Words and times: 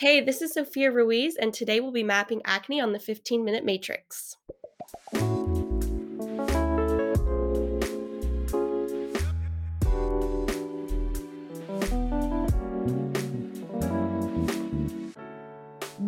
Hey, 0.00 0.20
this 0.20 0.42
is 0.42 0.52
Sophia 0.52 0.92
Ruiz, 0.92 1.36
and 1.36 1.54
today 1.54 1.80
we'll 1.80 1.90
be 1.90 2.02
mapping 2.02 2.42
acne 2.44 2.82
on 2.82 2.92
the 2.92 2.98
15 2.98 3.42
minute 3.42 3.64
matrix. 3.64 4.36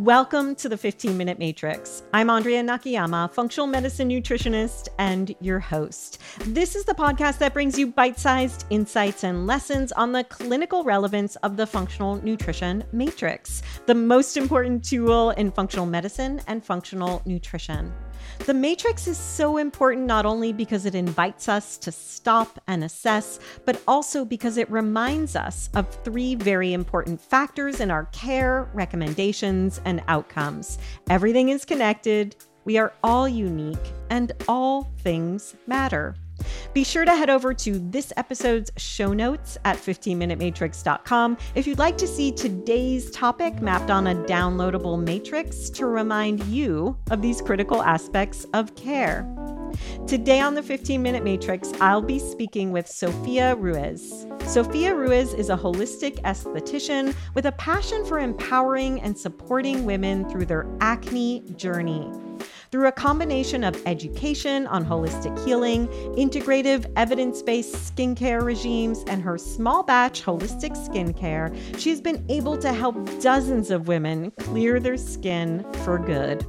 Welcome 0.09 0.55
to 0.55 0.71
the 0.71 0.79
15 0.79 1.19
Minute 1.19 1.39
Matrix. 1.39 2.03
I'm 2.15 2.31
Andrea 2.31 2.63
Nakayama, 2.63 3.31
functional 3.31 3.67
medicine 3.67 4.09
nutritionist 4.09 4.89
and 4.99 5.37
your 5.43 5.59
host. 5.61 6.23
This 6.47 6.75
is 6.75 6.87
the 6.87 6.95
podcast 6.95 7.37
that 7.41 7.53
brings 7.53 7.79
you 7.79 7.89
bite 7.89 8.19
sized 8.19 8.65
insights 8.71 9.23
and 9.23 9.47
lessons 9.47 9.93
on 9.93 10.13
the 10.13 10.25
clinical 10.25 10.83
relevance 10.83 11.37
of 11.37 11.59
the 11.59 11.67
functional 11.67 12.15
nutrition 12.25 12.85
matrix, 12.91 13.61
the 13.85 13.95
most 13.95 14.39
important 14.39 14.83
tool 14.83 15.33
in 15.33 15.53
functional 15.53 15.85
medicine 15.85 16.41
and 16.47 16.65
functional 16.65 17.21
nutrition. 17.27 17.93
The 18.47 18.55
matrix 18.55 19.07
is 19.07 19.19
so 19.19 19.57
important 19.59 20.07
not 20.07 20.25
only 20.25 20.53
because 20.53 20.87
it 20.87 20.95
invites 20.95 21.49
us 21.49 21.77
to 21.79 21.93
stop 21.93 22.59
and 22.67 22.85
assess, 22.85 23.41
but 23.65 23.83
also 23.87 24.25
because 24.25 24.57
it 24.57 24.71
reminds 24.71 25.37
us 25.37 25.71
of 25.75 25.89
three 26.05 26.35
very 26.35 26.73
important 26.73 27.21
factors 27.21 27.81
in 27.81 27.91
our 27.91 28.07
care, 28.07 28.69
recommendations, 28.75 29.81
and 29.85 30.03
outcomes. 30.09 30.79
Everything 31.11 31.49
is 31.51 31.65
connected, 31.65 32.37
we 32.65 32.79
are 32.79 32.93
all 33.03 33.29
unique, 33.29 33.93
and 34.11 34.33
all 34.47 34.91
things 34.99 35.55
matter. 35.67 36.15
Be 36.73 36.85
sure 36.85 37.05
to 37.05 37.15
head 37.15 37.31
over 37.31 37.53
to 37.55 37.79
this 37.91 38.13
episode's 38.17 38.71
show 38.77 39.13
notes 39.13 39.59
at 39.65 39.77
15minutematrix.com 39.77 41.37
if 41.55 41.67
you'd 41.67 41.79
like 41.79 41.99
to 41.99 42.07
see 42.07 42.33
today's 42.33 43.11
topic 43.11 43.61
mapped 43.61 43.91
on 43.91 44.09
a 44.09 44.15
downloadable 44.15 45.03
matrix 45.03 45.71
to 45.71 45.87
remind 45.87 46.43
you 46.45 46.97
of 47.11 47.23
these 47.23 47.41
critical 47.41 47.83
aspects 47.83 48.47
of 48.55 48.75
care. 48.75 49.27
Today 50.07 50.41
on 50.41 50.55
the 50.55 50.63
15 50.63 51.03
Minute 51.03 51.23
Matrix, 51.23 51.73
I'll 51.81 52.03
be 52.03 52.19
speaking 52.19 52.73
with 52.73 52.89
Sophia 52.89 53.55
Ruiz. 53.57 54.27
Sophia 54.47 54.95
Ruiz 54.95 55.35
is 55.35 55.51
a 55.51 55.57
holistic 55.57 56.21
esthetician 56.23 57.15
with 57.35 57.47
a 57.47 57.53
passion 57.53 58.05
for 58.05 58.19
empowering 58.19 59.01
and 59.03 59.17
supporting 59.17 59.85
women 59.85 60.29
through 60.29 60.47
their 60.47 60.67
acne 60.81 61.43
journey. 61.57 62.11
Through 62.71 62.89
a 62.89 62.93
combination 62.93 63.65
of 63.65 63.81
education 63.87 64.67
on 64.67 64.85
holistic 64.85 65.43
healing, 65.47 65.89
integrative, 66.19 66.85
evidence 66.97 67.41
based 67.41 67.75
skincare 67.75 68.43
regimes, 68.43 69.05
and 69.07 69.23
her 69.23 69.39
small 69.39 69.83
batch 69.83 70.23
holistic 70.23 70.77
skincare, 70.77 71.57
she's 71.79 72.03
been 72.03 72.23
able 72.29 72.59
to 72.59 72.75
help 72.75 72.97
dozens 73.23 73.71
of 73.71 73.89
women 73.89 74.33
clear 74.33 74.81
their 74.81 74.99
skin 74.99 75.65
for 75.85 75.99
good. 75.99 76.47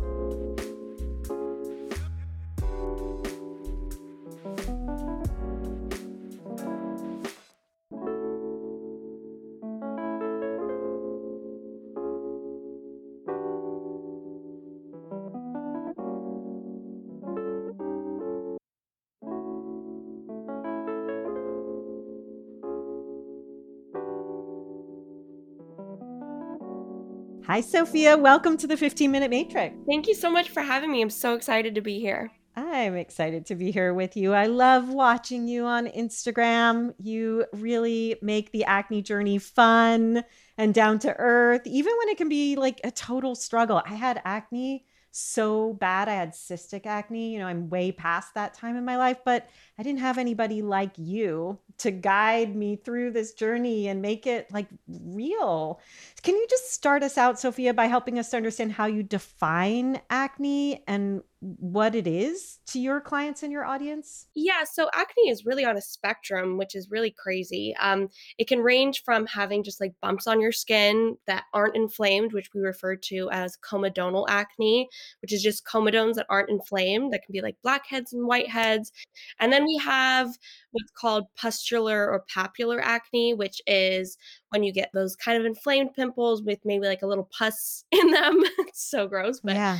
Hi, 27.49 27.61
Sophia. 27.61 28.15
Welcome 28.15 28.57
to 28.57 28.67
the 28.67 28.77
15 28.77 29.09
Minute 29.09 29.31
Matrix. 29.31 29.75
Thank 29.87 30.07
you 30.07 30.13
so 30.13 30.29
much 30.29 30.51
for 30.51 30.61
having 30.61 30.91
me. 30.91 31.01
I'm 31.01 31.09
so 31.09 31.33
excited 31.33 31.73
to 31.73 31.81
be 31.81 31.99
here. 31.99 32.29
I'm 32.55 32.95
excited 32.95 33.47
to 33.47 33.55
be 33.55 33.71
here 33.71 33.91
with 33.91 34.15
you. 34.15 34.33
I 34.33 34.45
love 34.45 34.89
watching 34.89 35.47
you 35.47 35.65
on 35.65 35.87
Instagram. 35.87 36.93
You 36.99 37.47
really 37.51 38.17
make 38.21 38.51
the 38.51 38.65
acne 38.65 39.01
journey 39.01 39.39
fun 39.39 40.23
and 40.59 40.75
down 40.75 40.99
to 40.99 41.15
earth, 41.17 41.65
even 41.65 41.91
when 41.97 42.09
it 42.09 42.17
can 42.17 42.29
be 42.29 42.55
like 42.55 42.81
a 42.83 42.91
total 42.91 43.33
struggle. 43.33 43.81
I 43.83 43.95
had 43.95 44.21
acne 44.25 44.85
so 45.11 45.73
bad. 45.73 46.07
I 46.07 46.13
had 46.13 46.31
cystic 46.31 46.85
acne. 46.85 47.33
You 47.33 47.39
know, 47.39 47.47
I'm 47.47 47.69
way 47.69 47.91
past 47.91 48.33
that 48.35 48.53
time 48.53 48.75
in 48.75 48.85
my 48.85 48.97
life, 48.97 49.17
but 49.25 49.49
I 49.77 49.83
didn't 49.83 49.99
have 49.99 50.17
anybody 50.17 50.61
like 50.61 50.91
you 50.97 51.59
to 51.79 51.91
guide 51.91 52.55
me 52.55 52.75
through 52.75 53.11
this 53.11 53.33
journey 53.33 53.87
and 53.87 54.01
make 54.01 54.27
it 54.27 54.51
like 54.51 54.67
real. 54.87 55.79
Can 56.21 56.35
you 56.35 56.45
just 56.49 56.73
start 56.73 57.03
us 57.03 57.17
out, 57.17 57.39
Sophia, 57.39 57.73
by 57.73 57.85
helping 57.85 58.19
us 58.19 58.29
to 58.29 58.37
understand 58.37 58.73
how 58.73 58.85
you 58.85 59.03
define 59.03 60.01
acne 60.09 60.83
and 60.87 61.21
what 61.41 61.95
it 61.95 62.05
is 62.05 62.59
to 62.67 62.79
your 62.79 62.99
clients 62.99 63.43
and 63.43 63.51
your 63.51 63.65
audience? 63.65 64.27
Yeah, 64.35 64.63
so 64.65 64.89
acne 64.93 65.29
is 65.29 65.45
really 65.45 65.63
on 65.63 65.77
a 65.77 65.81
spectrum, 65.81 66.57
which 66.57 66.75
is 66.75 66.91
really 66.91 67.11
crazy. 67.11 67.73
Um, 67.79 68.09
it 68.37 68.47
can 68.47 68.59
range 68.59 69.03
from 69.05 69.25
having 69.25 69.63
just 69.63 69.79
like 69.79 69.93
bumps 70.01 70.27
on 70.27 70.41
your 70.41 70.51
skin 70.51 71.17
that 71.27 71.45
aren't 71.53 71.77
inflamed, 71.77 72.33
which 72.33 72.49
we 72.53 72.61
refer 72.61 72.95
to 72.95 73.29
as 73.31 73.57
comedonal 73.57 74.25
acne, 74.27 74.89
which 75.21 75.31
is 75.31 75.41
just 75.41 75.65
comedones 75.65 76.15
that 76.15 76.25
aren't 76.29 76.49
inflamed, 76.49 77.13
that 77.13 77.23
can 77.23 77.31
be 77.31 77.41
like 77.41 77.55
blackheads 77.63 78.11
and 78.11 78.29
whiteheads. 78.29 78.91
And 79.39 79.53
then 79.53 79.65
we 79.65 79.77
have 79.77 80.27
what's 80.71 80.91
called 80.91 81.25
pustular 81.37 82.09
or 82.09 82.25
papular 82.33 82.81
acne, 82.81 83.33
which 83.33 83.61
is 83.65 84.17
when 84.49 84.63
you 84.63 84.73
get 84.73 84.89
those 84.93 85.15
kind 85.15 85.39
of 85.39 85.45
inflamed 85.45 85.93
pimples 85.93 86.43
with 86.43 86.59
maybe 86.65 86.85
like 86.85 87.01
a 87.01 87.07
little 87.07 87.29
pus 87.37 87.85
in 87.91 88.11
them. 88.11 88.41
it's 88.59 88.89
so 88.89 89.07
gross, 89.07 89.39
but 89.39 89.55
yeah. 89.55 89.79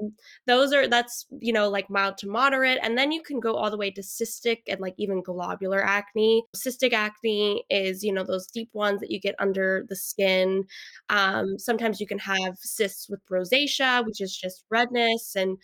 Um, 0.00 0.12
those 0.46 0.72
are 0.72 0.88
that's 0.88 1.26
you 1.40 1.52
know 1.52 1.68
like 1.68 1.90
mild 1.90 2.18
to 2.18 2.28
moderate 2.28 2.78
and 2.82 2.96
then 2.96 3.12
you 3.12 3.22
can 3.22 3.40
go 3.40 3.54
all 3.54 3.70
the 3.70 3.76
way 3.76 3.90
to 3.90 4.00
cystic 4.00 4.62
and 4.68 4.80
like 4.80 4.94
even 4.98 5.22
globular 5.22 5.82
acne. 5.84 6.44
Cystic 6.56 6.92
acne 6.92 7.64
is 7.70 8.02
you 8.02 8.12
know 8.12 8.24
those 8.24 8.46
deep 8.46 8.70
ones 8.72 9.00
that 9.00 9.10
you 9.10 9.20
get 9.20 9.34
under 9.38 9.86
the 9.88 9.96
skin. 9.96 10.64
Um, 11.08 11.58
sometimes 11.58 12.00
you 12.00 12.06
can 12.06 12.18
have 12.18 12.56
cysts 12.58 13.08
with 13.08 13.20
rosacea 13.30 14.04
which 14.06 14.20
is 14.20 14.36
just 14.36 14.64
redness 14.70 15.34
and 15.36 15.58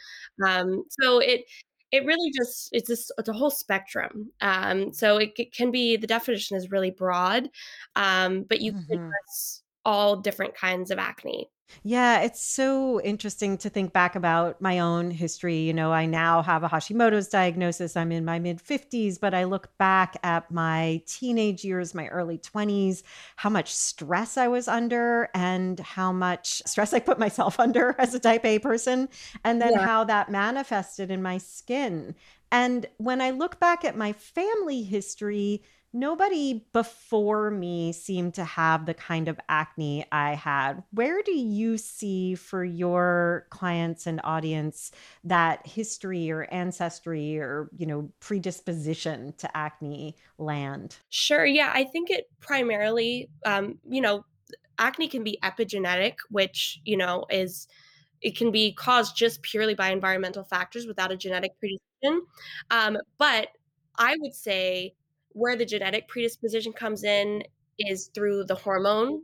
um, 0.47 0.85
so 1.01 1.19
it 1.19 1.45
it 1.93 2.05
really 2.05 2.31
just 2.37 2.69
it's 2.73 2.89
this 2.89 3.11
it's 3.19 3.29
a 3.29 3.33
whole 3.33 3.51
spectrum. 3.51 4.31
Um 4.41 4.93
so 4.93 5.19
it, 5.19 5.33
it 5.39 5.55
can 5.55 5.71
be 5.71 5.97
the 5.97 6.07
definition 6.07 6.57
is 6.57 6.71
really 6.71 6.91
broad 6.91 7.49
um 7.97 8.45
but 8.49 8.61
you 8.61 8.73
mm-hmm. 8.73 8.93
can 8.93 9.05
address 9.05 9.63
all 9.87 10.17
different 10.17 10.55
kinds 10.55 10.91
of 10.91 10.99
acne 10.99 11.49
yeah, 11.83 12.21
it's 12.21 12.43
so 12.43 13.01
interesting 13.01 13.59
to 13.59 13.71
think 13.71 13.93
back 13.93 14.15
about 14.17 14.61
my 14.61 14.79
own 14.79 15.11
history. 15.11 15.59
You 15.59 15.75
know, 15.75 15.93
I 15.93 16.07
now 16.07 16.43
have 16.43 16.63
a 16.63 16.69
Hashimoto's 16.69 17.29
diagnosis. 17.29 17.97
I'm 17.97 18.13
in 18.13 18.25
my 18.25 18.39
mid 18.39 18.63
50s, 18.63 19.19
but 19.21 19.35
I 19.35 19.45
look 19.45 19.77
back 19.79 20.17
at 20.23 20.51
my 20.51 21.03
teenage 21.07 21.65
years, 21.65 21.95
my 21.95 22.07
early 22.09 22.39
20s, 22.39 23.03
how 23.37 23.51
much 23.51 23.75
stress 23.75 24.37
I 24.37 24.49
was 24.49 24.69
under 24.69 25.29
and 25.35 25.79
how 25.81 26.13
much 26.13 26.63
stress 26.67 26.93
I 26.93 27.01
put 27.01 27.19
myself 27.19 27.59
under 27.61 27.95
as 27.99 28.15
a 28.15 28.21
type 28.21 28.45
A 28.45 28.59
person, 28.59 29.09
and 29.45 29.61
then 29.61 29.73
yeah. 29.73 29.87
how 29.87 30.05
that 30.05 30.31
manifested 30.31 31.11
in 31.11 31.23
my 31.23 31.39
skin. 31.39 32.15
And 32.53 32.87
when 32.99 33.21
I 33.21 33.31
look 33.31 33.59
back 33.59 33.85
at 33.85 33.97
my 33.97 34.13
family 34.13 34.83
history, 34.83 35.63
nobody 35.97 36.67
before 36.73 37.51
me 37.51 37.93
seemed 37.93 38.35
to 38.35 38.45
have 38.45 38.87
the 38.87 38.95
kind 38.95 39.29
of 39.29 39.41
acne 39.49 40.05
I 40.13 40.35
had. 40.35 40.85
Where 40.93 41.23
do 41.23 41.33
you 41.33 41.79
see 41.79 42.35
for 42.35 42.65
your 42.65 43.47
clients 43.51 44.07
and 44.07 44.21
audience 44.23 44.93
that 45.25 45.67
history 45.67 46.31
or 46.31 46.45
ancestry 46.53 47.39
or, 47.39 47.71
you 47.77 47.87
know, 47.87 48.11
predisposition 48.21 49.33
to 49.39 49.57
acne 49.57 50.17
land? 50.39 50.99
Sure. 51.09 51.47
Yeah. 51.47 51.73
I 51.75 51.85
think 51.85 52.11
it 52.11 52.29
primarily, 52.41 53.31
um, 53.45 53.79
you 53.89 54.01
know, 54.01 54.25
acne 54.79 55.09
can 55.09 55.25
be 55.25 55.39
epigenetic, 55.43 56.17
which, 56.31 56.81
you 56.85 56.97
know, 56.97 57.25
is 57.31 57.67
it 58.21 58.37
can 58.37 58.51
be 58.51 58.73
caused 58.73 59.17
just 59.17 59.43
purely 59.43 59.75
by 59.75 59.91
environmental 59.91 60.45
factors 60.45 60.87
without 60.87 61.13
a 61.13 61.17
genetic 61.17 61.53
predisposition. 61.59 62.27
Um, 62.71 62.99
but 63.19 63.49
I 63.99 64.17
would 64.21 64.35
say 64.35 64.95
where 65.37 65.55
the 65.55 65.67
genetic 65.67 66.09
predisposition 66.09 66.73
comes 66.73 67.05
in 67.05 67.43
is 67.79 68.11
through 68.15 68.45
the 68.45 68.55
hormone 68.55 69.21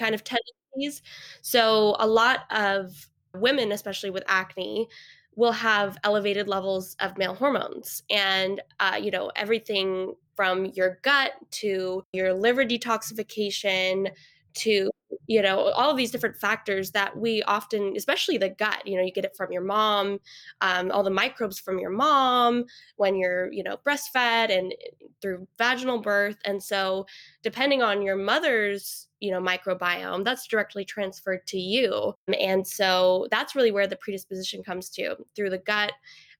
kind 0.00 0.14
of 0.14 0.24
tendencies. 0.24 1.02
So 1.42 1.94
a 1.98 2.06
lot 2.06 2.50
of 2.50 3.08
women, 3.34 3.70
especially 3.70 4.08
with 4.08 4.24
acne, 4.26 4.88
will 5.34 5.52
have 5.52 5.98
elevated 6.04 6.48
levels 6.48 6.96
of 7.00 7.18
male 7.18 7.34
hormones 7.34 8.02
and 8.10 8.60
uh, 8.80 8.98
you 9.00 9.10
know 9.10 9.30
everything 9.36 10.14
from 10.34 10.66
your 10.66 10.98
gut 11.02 11.32
to 11.50 12.02
your 12.12 12.34
liver 12.34 12.64
detoxification 12.64 14.10
to 14.54 14.90
you 15.26 15.40
know 15.40 15.70
all 15.70 15.90
of 15.90 15.96
these 15.96 16.10
different 16.10 16.36
factors 16.36 16.90
that 16.90 17.16
we 17.16 17.42
often 17.44 17.94
especially 17.96 18.38
the 18.38 18.48
gut 18.48 18.84
you 18.86 18.96
know 18.96 19.02
you 19.02 19.12
get 19.12 19.24
it 19.24 19.36
from 19.36 19.52
your 19.52 19.62
mom 19.62 20.18
um, 20.60 20.90
all 20.90 21.02
the 21.02 21.10
microbes 21.10 21.58
from 21.58 21.78
your 21.78 21.90
mom 21.90 22.64
when 22.96 23.14
you're 23.16 23.52
you 23.52 23.62
know 23.62 23.76
breastfed 23.86 24.56
and 24.56 24.72
eh, 24.72 25.06
through 25.22 25.46
vaginal 25.56 26.00
birth. 26.02 26.36
And 26.44 26.62
so 26.62 27.06
depending 27.42 27.80
on 27.82 28.02
your 28.02 28.16
mother's 28.16 29.08
you 29.20 29.30
know 29.30 29.40
microbiome 29.40 30.24
that's 30.24 30.48
directly 30.48 30.84
transferred 30.84 31.46
to 31.46 31.58
you. 31.58 32.14
And 32.38 32.66
so 32.66 33.28
that's 33.30 33.54
really 33.54 33.70
where 33.70 33.86
the 33.86 33.96
predisposition 33.96 34.62
comes 34.64 34.90
to 34.90 35.16
through 35.34 35.50
the 35.50 35.58
gut 35.58 35.92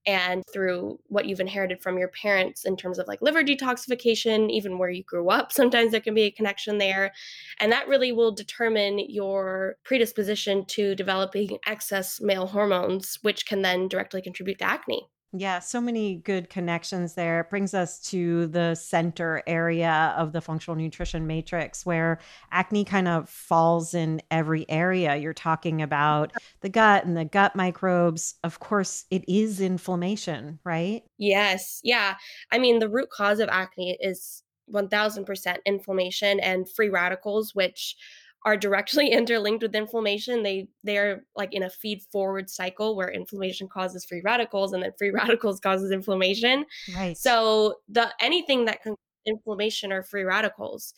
and 0.06 0.42
through 0.52 0.98
what 1.08 1.26
you've 1.26 1.40
inherited 1.40 1.82
from 1.82 1.98
your 1.98 2.08
parents 2.08 2.64
in 2.64 2.76
terms 2.76 2.98
of 2.98 3.06
like 3.06 3.22
liver 3.22 3.42
detoxification, 3.42 4.50
even 4.50 4.78
where 4.78 4.90
you 4.90 5.04
grew 5.04 5.28
up, 5.30 5.52
sometimes 5.62 5.92
there 5.92 6.00
can 6.00 6.14
be 6.14 6.22
a 6.22 6.30
connection 6.30 6.78
there. 6.78 7.12
And 7.60 7.70
that 7.72 7.88
really 7.88 8.12
will 8.12 8.32
determine 8.32 8.98
your 8.98 9.76
predisposition 9.84 10.64
to 10.66 10.94
developing 10.94 11.58
excess 11.66 12.20
male 12.20 12.46
hormones, 12.46 13.18
which 13.22 13.46
can 13.46 13.62
then 13.62 13.88
directly 13.88 14.22
contribute 14.22 14.58
to 14.58 14.64
acne. 14.64 15.08
Yeah, 15.34 15.60
so 15.60 15.80
many 15.80 16.16
good 16.16 16.50
connections 16.50 17.14
there. 17.14 17.40
It 17.40 17.48
brings 17.48 17.72
us 17.72 17.98
to 18.10 18.48
the 18.48 18.74
center 18.74 19.42
area 19.46 20.14
of 20.18 20.32
the 20.32 20.42
functional 20.42 20.76
nutrition 20.76 21.26
matrix 21.26 21.86
where 21.86 22.18
acne 22.50 22.84
kind 22.84 23.08
of 23.08 23.30
falls 23.30 23.94
in 23.94 24.20
every 24.30 24.68
area. 24.68 25.16
You're 25.16 25.32
talking 25.32 25.80
about 25.80 26.32
the 26.60 26.68
gut 26.68 27.06
and 27.06 27.16
the 27.16 27.24
gut 27.24 27.56
microbes. 27.56 28.34
Of 28.44 28.60
course, 28.60 29.06
it 29.10 29.24
is 29.26 29.58
inflammation, 29.58 30.58
right? 30.64 31.02
Yes. 31.16 31.80
Yeah. 31.82 32.16
I 32.50 32.58
mean, 32.58 32.78
the 32.78 32.90
root 32.90 33.08
cause 33.08 33.40
of 33.40 33.48
acne 33.48 33.96
is 34.02 34.42
1000% 34.70 35.56
inflammation 35.64 36.40
and 36.40 36.68
free 36.68 36.90
radicals, 36.90 37.54
which 37.54 37.96
are 38.44 38.56
directly 38.56 39.08
interlinked 39.12 39.62
with 39.62 39.74
inflammation. 39.74 40.42
They 40.42 40.68
they're 40.84 41.24
like 41.36 41.54
in 41.54 41.62
a 41.62 41.70
feed 41.70 42.02
forward 42.10 42.50
cycle 42.50 42.96
where 42.96 43.10
inflammation 43.10 43.68
causes 43.68 44.04
free 44.04 44.22
radicals 44.24 44.72
and 44.72 44.82
then 44.82 44.92
free 44.98 45.10
radicals 45.14 45.60
causes 45.60 45.90
inflammation. 45.90 46.64
Right. 46.94 47.16
So 47.16 47.76
the 47.88 48.12
anything 48.20 48.64
that 48.66 48.82
can 48.82 48.96
inflammation 49.26 49.92
or 49.92 50.02
free 50.02 50.24
radicals 50.24 50.94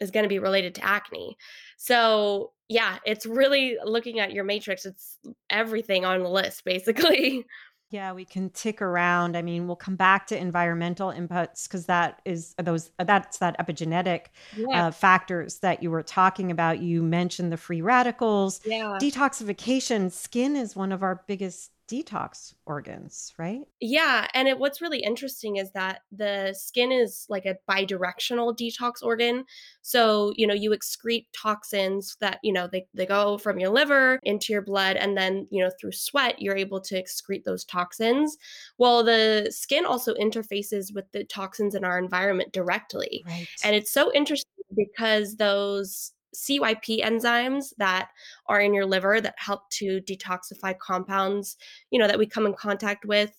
is 0.00 0.10
going 0.10 0.24
to 0.24 0.28
be 0.28 0.38
related 0.38 0.74
to 0.74 0.84
acne. 0.84 1.36
So, 1.76 2.52
yeah, 2.68 2.98
it's 3.04 3.26
really 3.26 3.76
looking 3.84 4.18
at 4.18 4.32
your 4.32 4.44
matrix. 4.44 4.86
It's 4.86 5.18
everything 5.50 6.04
on 6.04 6.22
the 6.22 6.28
list 6.28 6.64
basically. 6.64 7.44
Yeah, 7.90 8.12
we 8.12 8.24
can 8.24 8.50
tick 8.50 8.80
around. 8.80 9.36
I 9.36 9.42
mean, 9.42 9.66
we'll 9.66 9.74
come 9.74 9.96
back 9.96 10.28
to 10.28 10.38
environmental 10.38 11.08
inputs 11.10 11.66
because 11.66 11.86
that 11.86 12.22
is 12.24 12.54
uh, 12.56 12.62
those 12.62 12.90
uh, 13.00 13.04
that's 13.04 13.38
that 13.38 13.58
epigenetic 13.58 14.26
Yeah. 14.56 14.86
uh, 14.86 14.90
factors 14.92 15.58
that 15.58 15.82
you 15.82 15.90
were 15.90 16.04
talking 16.04 16.52
about. 16.52 16.78
You 16.80 17.02
mentioned 17.02 17.50
the 17.50 17.56
free 17.56 17.82
radicals, 17.82 18.60
Yeah. 18.64 18.96
detoxification. 19.02 20.12
Skin 20.12 20.54
is 20.54 20.76
one 20.76 20.92
of 20.92 21.02
our 21.02 21.24
biggest 21.26 21.72
detox 21.90 22.54
organs, 22.66 23.34
right? 23.36 23.62
Yeah, 23.80 24.28
and 24.32 24.46
it, 24.46 24.58
what's 24.58 24.80
really 24.80 25.00
interesting 25.00 25.56
is 25.56 25.72
that 25.72 26.02
the 26.12 26.54
skin 26.56 26.92
is 26.92 27.26
like 27.28 27.46
a 27.46 27.56
bidirectional 27.68 28.56
detox 28.56 29.02
organ. 29.02 29.44
So, 29.82 30.32
you 30.36 30.46
know, 30.46 30.54
you 30.54 30.70
excrete 30.70 31.26
toxins 31.34 32.16
that, 32.20 32.38
you 32.44 32.52
know, 32.52 32.68
they, 32.70 32.86
they 32.94 33.06
go 33.06 33.38
from 33.38 33.58
your 33.58 33.70
liver 33.70 34.20
into 34.22 34.52
your 34.52 34.62
blood, 34.62 34.96
and 34.96 35.16
then, 35.16 35.48
you 35.50 35.62
know, 35.62 35.70
through 35.80 35.92
sweat, 35.92 36.40
you're 36.40 36.56
able 36.56 36.80
to 36.82 37.02
excrete 37.02 37.44
those 37.44 37.64
toxins. 37.64 38.36
Well, 38.78 39.02
the 39.02 39.48
skin 39.50 39.84
also 39.84 40.14
interfaces 40.14 40.94
with 40.94 41.10
the 41.12 41.24
toxins 41.24 41.74
in 41.74 41.84
our 41.84 41.98
environment 41.98 42.52
directly. 42.52 43.24
Right. 43.26 43.48
And 43.64 43.74
it's 43.74 43.90
so 43.90 44.12
interesting 44.12 44.46
because 44.76 45.36
those 45.36 46.12
CYP 46.34 47.02
enzymes 47.04 47.72
that 47.78 48.10
are 48.46 48.60
in 48.60 48.74
your 48.74 48.86
liver 48.86 49.20
that 49.20 49.34
help 49.36 49.68
to 49.70 50.00
detoxify 50.02 50.78
compounds, 50.78 51.56
you 51.90 51.98
know, 51.98 52.06
that 52.06 52.18
we 52.18 52.26
come 52.26 52.46
in 52.46 52.54
contact 52.54 53.04
with, 53.04 53.36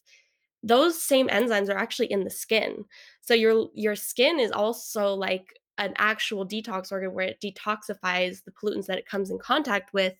those 0.64 1.02
same 1.02 1.28
enzymes 1.28 1.70
are 1.70 1.78
actually 1.78 2.12
in 2.12 2.24
the 2.24 2.30
skin. 2.30 2.86
So 3.22 3.34
your 3.34 3.70
your 3.74 3.96
skin 3.96 4.40
is 4.40 4.52
also 4.52 5.14
like 5.14 5.54
an 5.78 5.94
actual 5.98 6.46
detox 6.46 6.92
organ 6.92 7.14
where 7.14 7.28
it 7.28 7.42
detoxifies 7.42 8.44
the 8.44 8.52
pollutants 8.52 8.86
that 8.86 9.00
it 9.00 9.08
comes 9.08 9.32
in 9.32 9.40
contact 9.40 9.94
with 9.94 10.14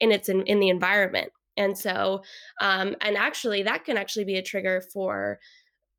and 0.00 0.12
it's 0.12 0.28
in, 0.28 0.42
in 0.46 0.58
the 0.58 0.68
environment. 0.68 1.30
And 1.56 1.78
so 1.78 2.22
um 2.60 2.96
and 3.00 3.16
actually 3.16 3.62
that 3.62 3.84
can 3.84 3.96
actually 3.96 4.24
be 4.24 4.36
a 4.36 4.42
trigger 4.42 4.82
for 4.92 5.38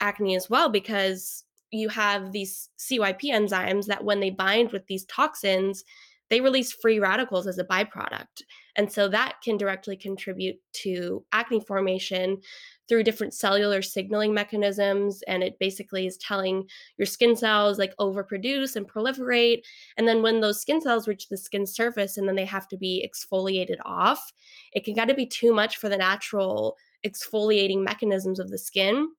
acne 0.01 0.35
as 0.35 0.49
well 0.49 0.69
because 0.69 1.45
you 1.71 1.89
have 1.89 2.31
these 2.31 2.69
CYP 2.77 3.25
enzymes 3.25 3.85
that 3.85 4.03
when 4.03 4.19
they 4.19 4.29
bind 4.29 4.71
with 4.71 4.85
these 4.87 5.05
toxins, 5.05 5.83
they 6.29 6.41
release 6.41 6.71
free 6.71 6.99
radicals 6.99 7.47
as 7.47 7.57
a 7.57 7.63
byproduct. 7.63 8.41
And 8.75 8.91
so 8.91 9.07
that 9.07 9.35
can 9.43 9.57
directly 9.57 9.95
contribute 9.95 10.57
to 10.83 11.23
acne 11.31 11.61
formation 11.61 12.41
through 12.87 13.03
different 13.03 13.33
cellular 13.33 13.81
signaling 13.81 14.33
mechanisms. 14.33 15.21
And 15.27 15.43
it 15.43 15.57
basically 15.59 16.05
is 16.05 16.17
telling 16.17 16.67
your 16.97 17.05
skin 17.05 17.35
cells 17.35 17.79
like 17.79 17.95
overproduce 17.99 18.75
and 18.75 18.91
proliferate. 18.91 19.61
And 19.97 20.07
then 20.07 20.21
when 20.21 20.41
those 20.41 20.61
skin 20.61 20.81
cells 20.81 21.07
reach 21.07 21.29
the 21.29 21.37
skin 21.37 21.65
surface 21.65 22.17
and 22.17 22.27
then 22.27 22.35
they 22.35 22.45
have 22.45 22.67
to 22.69 22.77
be 22.77 23.07
exfoliated 23.07 23.77
off, 23.85 24.31
it 24.73 24.83
can 24.83 24.95
kind 24.95 25.09
of 25.09 25.17
be 25.17 25.27
too 25.27 25.53
much 25.53 25.77
for 25.77 25.89
the 25.89 25.97
natural 25.97 26.75
exfoliating 27.05 27.83
mechanisms 27.83 28.39
of 28.39 28.49
the 28.49 28.57
skin. 28.57 29.09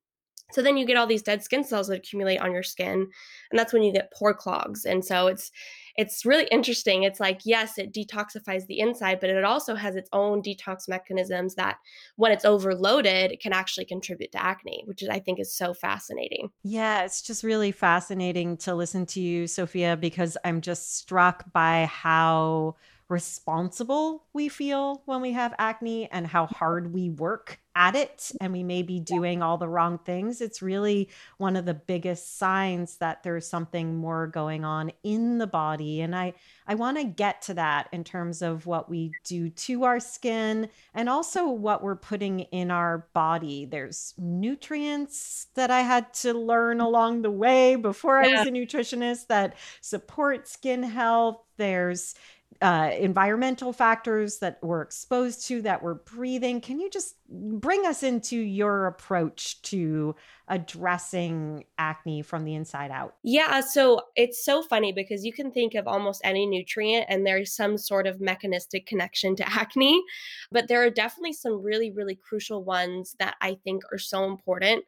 So 0.52 0.62
then 0.62 0.76
you 0.76 0.86
get 0.86 0.96
all 0.96 1.08
these 1.08 1.22
dead 1.22 1.42
skin 1.42 1.64
cells 1.64 1.88
that 1.88 1.98
accumulate 1.98 2.38
on 2.38 2.52
your 2.52 2.62
skin, 2.62 3.08
and 3.50 3.58
that's 3.58 3.72
when 3.72 3.82
you 3.82 3.92
get 3.92 4.12
pore 4.12 4.34
clogs. 4.34 4.84
And 4.84 5.04
so 5.04 5.26
it's 5.26 5.50
it's 5.96 6.24
really 6.24 6.46
interesting. 6.50 7.02
It's 7.02 7.20
like 7.20 7.40
yes, 7.44 7.78
it 7.78 7.92
detoxifies 7.92 8.66
the 8.66 8.80
inside, 8.80 9.20
but 9.20 9.30
it 9.30 9.44
also 9.44 9.74
has 9.74 9.96
its 9.96 10.08
own 10.12 10.42
detox 10.42 10.88
mechanisms 10.88 11.54
that 11.54 11.78
when 12.16 12.32
it's 12.32 12.44
overloaded, 12.44 13.32
it 13.32 13.40
can 13.40 13.52
actually 13.52 13.86
contribute 13.86 14.32
to 14.32 14.42
acne, 14.42 14.82
which 14.86 15.02
I 15.10 15.18
think 15.18 15.40
is 15.40 15.52
so 15.52 15.74
fascinating. 15.74 16.50
Yeah, 16.62 17.04
it's 17.04 17.22
just 17.22 17.44
really 17.44 17.72
fascinating 17.72 18.56
to 18.58 18.74
listen 18.74 19.06
to 19.06 19.20
you, 19.20 19.46
Sophia, 19.46 19.96
because 19.96 20.36
I'm 20.44 20.60
just 20.60 20.96
struck 20.96 21.50
by 21.52 21.86
how 21.86 22.76
responsible 23.08 24.24
we 24.32 24.48
feel 24.48 25.02
when 25.06 25.20
we 25.20 25.32
have 25.32 25.54
acne 25.58 26.10
and 26.10 26.26
how 26.26 26.46
hard 26.46 26.92
we 26.92 27.10
work 27.10 27.60
at 27.76 27.94
it 27.94 28.32
and 28.40 28.54
we 28.54 28.62
may 28.62 28.82
be 28.82 28.98
doing 28.98 29.42
all 29.42 29.58
the 29.58 29.68
wrong 29.68 29.98
things. 29.98 30.40
It's 30.40 30.62
really 30.62 31.10
one 31.36 31.56
of 31.56 31.66
the 31.66 31.74
biggest 31.74 32.38
signs 32.38 32.96
that 32.96 33.22
there's 33.22 33.46
something 33.46 33.94
more 33.94 34.26
going 34.26 34.64
on 34.64 34.90
in 35.02 35.36
the 35.36 35.46
body. 35.46 36.00
And 36.00 36.16
I, 36.16 36.32
I 36.66 36.74
want 36.74 36.96
to 36.96 37.04
get 37.04 37.42
to 37.42 37.54
that 37.54 37.88
in 37.92 38.02
terms 38.02 38.40
of 38.40 38.66
what 38.66 38.88
we 38.88 39.12
do 39.24 39.50
to 39.50 39.84
our 39.84 40.00
skin 40.00 40.70
and 40.94 41.08
also 41.10 41.48
what 41.48 41.82
we're 41.82 41.96
putting 41.96 42.40
in 42.40 42.70
our 42.70 43.06
body. 43.12 43.66
There's 43.66 44.14
nutrients 44.16 45.48
that 45.54 45.70
I 45.70 45.82
had 45.82 46.14
to 46.14 46.32
learn 46.32 46.78
mm-hmm. 46.78 46.86
along 46.86 47.22
the 47.22 47.30
way 47.30 47.76
before 47.76 48.18
I 48.18 48.28
was 48.28 48.46
a 48.46 48.50
nutritionist 48.50 49.26
that 49.26 49.54
support 49.82 50.48
skin 50.48 50.82
health. 50.82 51.42
There's 51.58 52.14
uh, 52.62 52.90
environmental 52.98 53.72
factors 53.72 54.38
that 54.38 54.58
we're 54.62 54.82
exposed 54.82 55.46
to, 55.48 55.62
that 55.62 55.82
we're 55.82 55.94
breathing. 55.94 56.60
Can 56.60 56.80
you 56.80 56.90
just 56.90 57.16
bring 57.28 57.86
us 57.86 58.02
into 58.02 58.36
your 58.36 58.86
approach 58.86 59.60
to 59.62 60.14
addressing 60.48 61.64
acne 61.78 62.22
from 62.22 62.44
the 62.44 62.54
inside 62.54 62.90
out? 62.90 63.16
Yeah, 63.22 63.60
so 63.60 64.02
it's 64.14 64.44
so 64.44 64.62
funny 64.62 64.92
because 64.92 65.24
you 65.24 65.32
can 65.32 65.50
think 65.50 65.74
of 65.74 65.86
almost 65.86 66.20
any 66.24 66.46
nutrient 66.46 67.06
and 67.08 67.26
there's 67.26 67.54
some 67.54 67.76
sort 67.76 68.06
of 68.06 68.20
mechanistic 68.20 68.86
connection 68.86 69.36
to 69.36 69.48
acne, 69.48 70.02
but 70.50 70.68
there 70.68 70.82
are 70.82 70.90
definitely 70.90 71.32
some 71.32 71.62
really, 71.62 71.90
really 71.90 72.16
crucial 72.16 72.64
ones 72.64 73.16
that 73.18 73.36
I 73.40 73.56
think 73.64 73.82
are 73.92 73.98
so 73.98 74.24
important. 74.24 74.84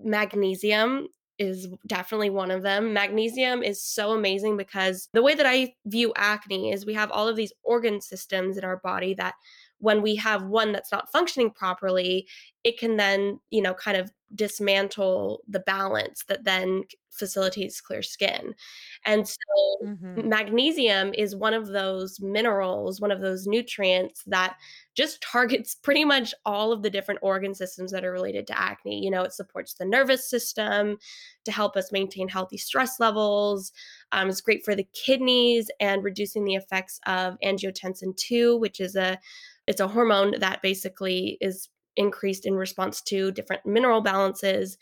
Magnesium 0.00 1.08
is 1.42 1.68
definitely 1.86 2.30
one 2.30 2.50
of 2.50 2.62
them. 2.62 2.92
Magnesium 2.92 3.62
is 3.62 3.82
so 3.82 4.12
amazing 4.12 4.56
because 4.56 5.08
the 5.12 5.22
way 5.22 5.34
that 5.34 5.46
I 5.46 5.74
view 5.86 6.12
acne 6.16 6.72
is 6.72 6.86
we 6.86 6.94
have 6.94 7.10
all 7.10 7.28
of 7.28 7.36
these 7.36 7.52
organ 7.62 8.00
systems 8.00 8.56
in 8.56 8.64
our 8.64 8.76
body 8.78 9.14
that 9.14 9.34
when 9.78 10.00
we 10.00 10.14
have 10.16 10.44
one 10.44 10.72
that's 10.72 10.92
not 10.92 11.10
functioning 11.10 11.50
properly, 11.50 12.28
it 12.62 12.78
can 12.78 12.96
then, 12.96 13.40
you 13.50 13.60
know, 13.60 13.74
kind 13.74 13.96
of 13.96 14.10
dismantle 14.34 15.42
the 15.48 15.60
balance 15.60 16.24
that 16.28 16.44
then 16.44 16.84
facilitates 17.10 17.80
clear 17.80 18.02
skin. 18.02 18.54
And 19.04 19.28
so 19.28 19.36
hmm 19.80 20.22
magnesium 20.22 21.14
is 21.14 21.34
one 21.34 21.54
of 21.54 21.68
those 21.68 22.20
minerals, 22.20 23.00
one 23.00 23.10
of 23.10 23.22
those 23.22 23.46
nutrients 23.46 24.22
that 24.26 24.58
just 24.94 25.22
targets 25.22 25.74
pretty 25.82 26.04
much 26.04 26.34
all 26.44 26.70
of 26.70 26.82
the 26.82 26.90
different 26.90 27.20
organ 27.22 27.54
systems 27.54 27.92
that 27.92 28.04
are 28.04 28.12
related 28.12 28.46
to 28.48 28.58
acne. 28.60 29.02
You 29.02 29.10
know, 29.10 29.22
it 29.22 29.32
supports 29.32 29.74
the 29.74 29.86
nervous 29.86 30.28
system 30.28 30.98
to 31.44 31.52
help 31.52 31.76
us 31.76 31.92
maintain 31.92 32.28
healthy 32.28 32.58
stress 32.58 33.00
levels. 33.00 33.72
Um, 34.12 34.28
it's 34.28 34.40
great 34.42 34.64
for 34.64 34.74
the 34.74 34.86
kidneys 34.92 35.70
and 35.80 36.04
reducing 36.04 36.44
the 36.44 36.54
effects 36.56 37.00
of 37.06 37.36
angiotensin 37.42 38.14
2, 38.16 38.56
which 38.58 38.80
is 38.80 38.96
a 38.96 39.18
it's 39.66 39.80
a 39.80 39.88
hormone 39.88 40.38
that 40.40 40.60
basically 40.60 41.38
is 41.40 41.68
increased 41.96 42.46
in 42.46 42.54
response 42.54 43.00
to 43.02 43.32
different 43.32 43.64
mineral 43.66 44.00
balances 44.00 44.78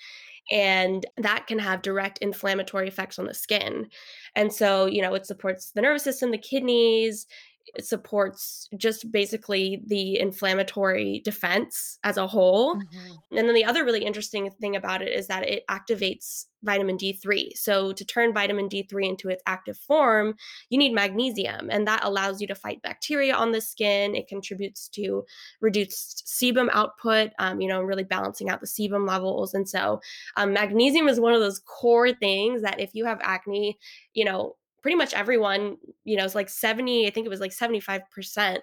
and 0.50 1.06
that 1.16 1.46
can 1.46 1.58
have 1.58 1.82
direct 1.82 2.18
inflammatory 2.18 2.88
effects 2.88 3.18
on 3.18 3.26
the 3.26 3.34
skin. 3.34 3.88
And 4.34 4.52
so, 4.52 4.86
you 4.86 5.00
know, 5.00 5.14
it 5.14 5.26
supports 5.26 5.70
the 5.70 5.82
nervous 5.82 6.02
system, 6.02 6.30
the 6.30 6.38
kidneys, 6.38 7.26
it 7.74 7.86
supports 7.86 8.68
just 8.76 9.10
basically 9.12 9.82
the 9.86 10.18
inflammatory 10.18 11.20
defense 11.24 11.98
as 12.04 12.16
a 12.16 12.26
whole. 12.26 12.76
Mhm. 12.76 13.18
And 13.32 13.48
then 13.48 13.54
the 13.54 13.64
other 13.64 13.84
really 13.84 14.04
interesting 14.04 14.50
thing 14.50 14.76
about 14.76 15.02
it 15.02 15.08
is 15.08 15.26
that 15.28 15.48
it 15.48 15.64
activates 15.68 16.46
vitamin 16.62 16.96
D3. 16.98 17.52
So 17.54 17.92
to 17.92 18.04
turn 18.04 18.34
vitamin 18.34 18.68
D3 18.68 19.08
into 19.08 19.28
its 19.30 19.42
active 19.46 19.78
form, 19.78 20.34
you 20.68 20.78
need 20.78 20.92
magnesium, 20.92 21.70
and 21.70 21.86
that 21.86 22.04
allows 22.04 22.40
you 22.40 22.46
to 22.48 22.54
fight 22.54 22.82
bacteria 22.82 23.34
on 23.34 23.52
the 23.52 23.60
skin. 23.60 24.14
It 24.14 24.28
contributes 24.28 24.88
to 24.90 25.24
reduced 25.60 26.26
sebum 26.26 26.68
output, 26.72 27.30
um, 27.38 27.60
you 27.60 27.68
know, 27.68 27.82
really 27.82 28.04
balancing 28.04 28.50
out 28.50 28.60
the 28.60 28.66
sebum 28.66 29.08
levels. 29.08 29.54
And 29.54 29.68
so 29.68 30.00
um, 30.36 30.52
magnesium 30.52 31.08
is 31.08 31.20
one 31.20 31.32
of 31.32 31.40
those 31.40 31.60
core 31.60 32.12
things 32.12 32.62
that 32.62 32.80
if 32.80 32.94
you 32.94 33.06
have 33.06 33.20
acne, 33.22 33.78
you 34.14 34.24
know, 34.24 34.56
pretty 34.82 34.96
much 34.96 35.14
everyone, 35.14 35.76
you 36.04 36.16
know, 36.16 36.24
it's 36.24 36.34
like 36.34 36.48
70, 36.48 37.06
I 37.06 37.10
think 37.10 37.26
it 37.26 37.30
was 37.30 37.40
like 37.40 37.52
75% 37.52 38.58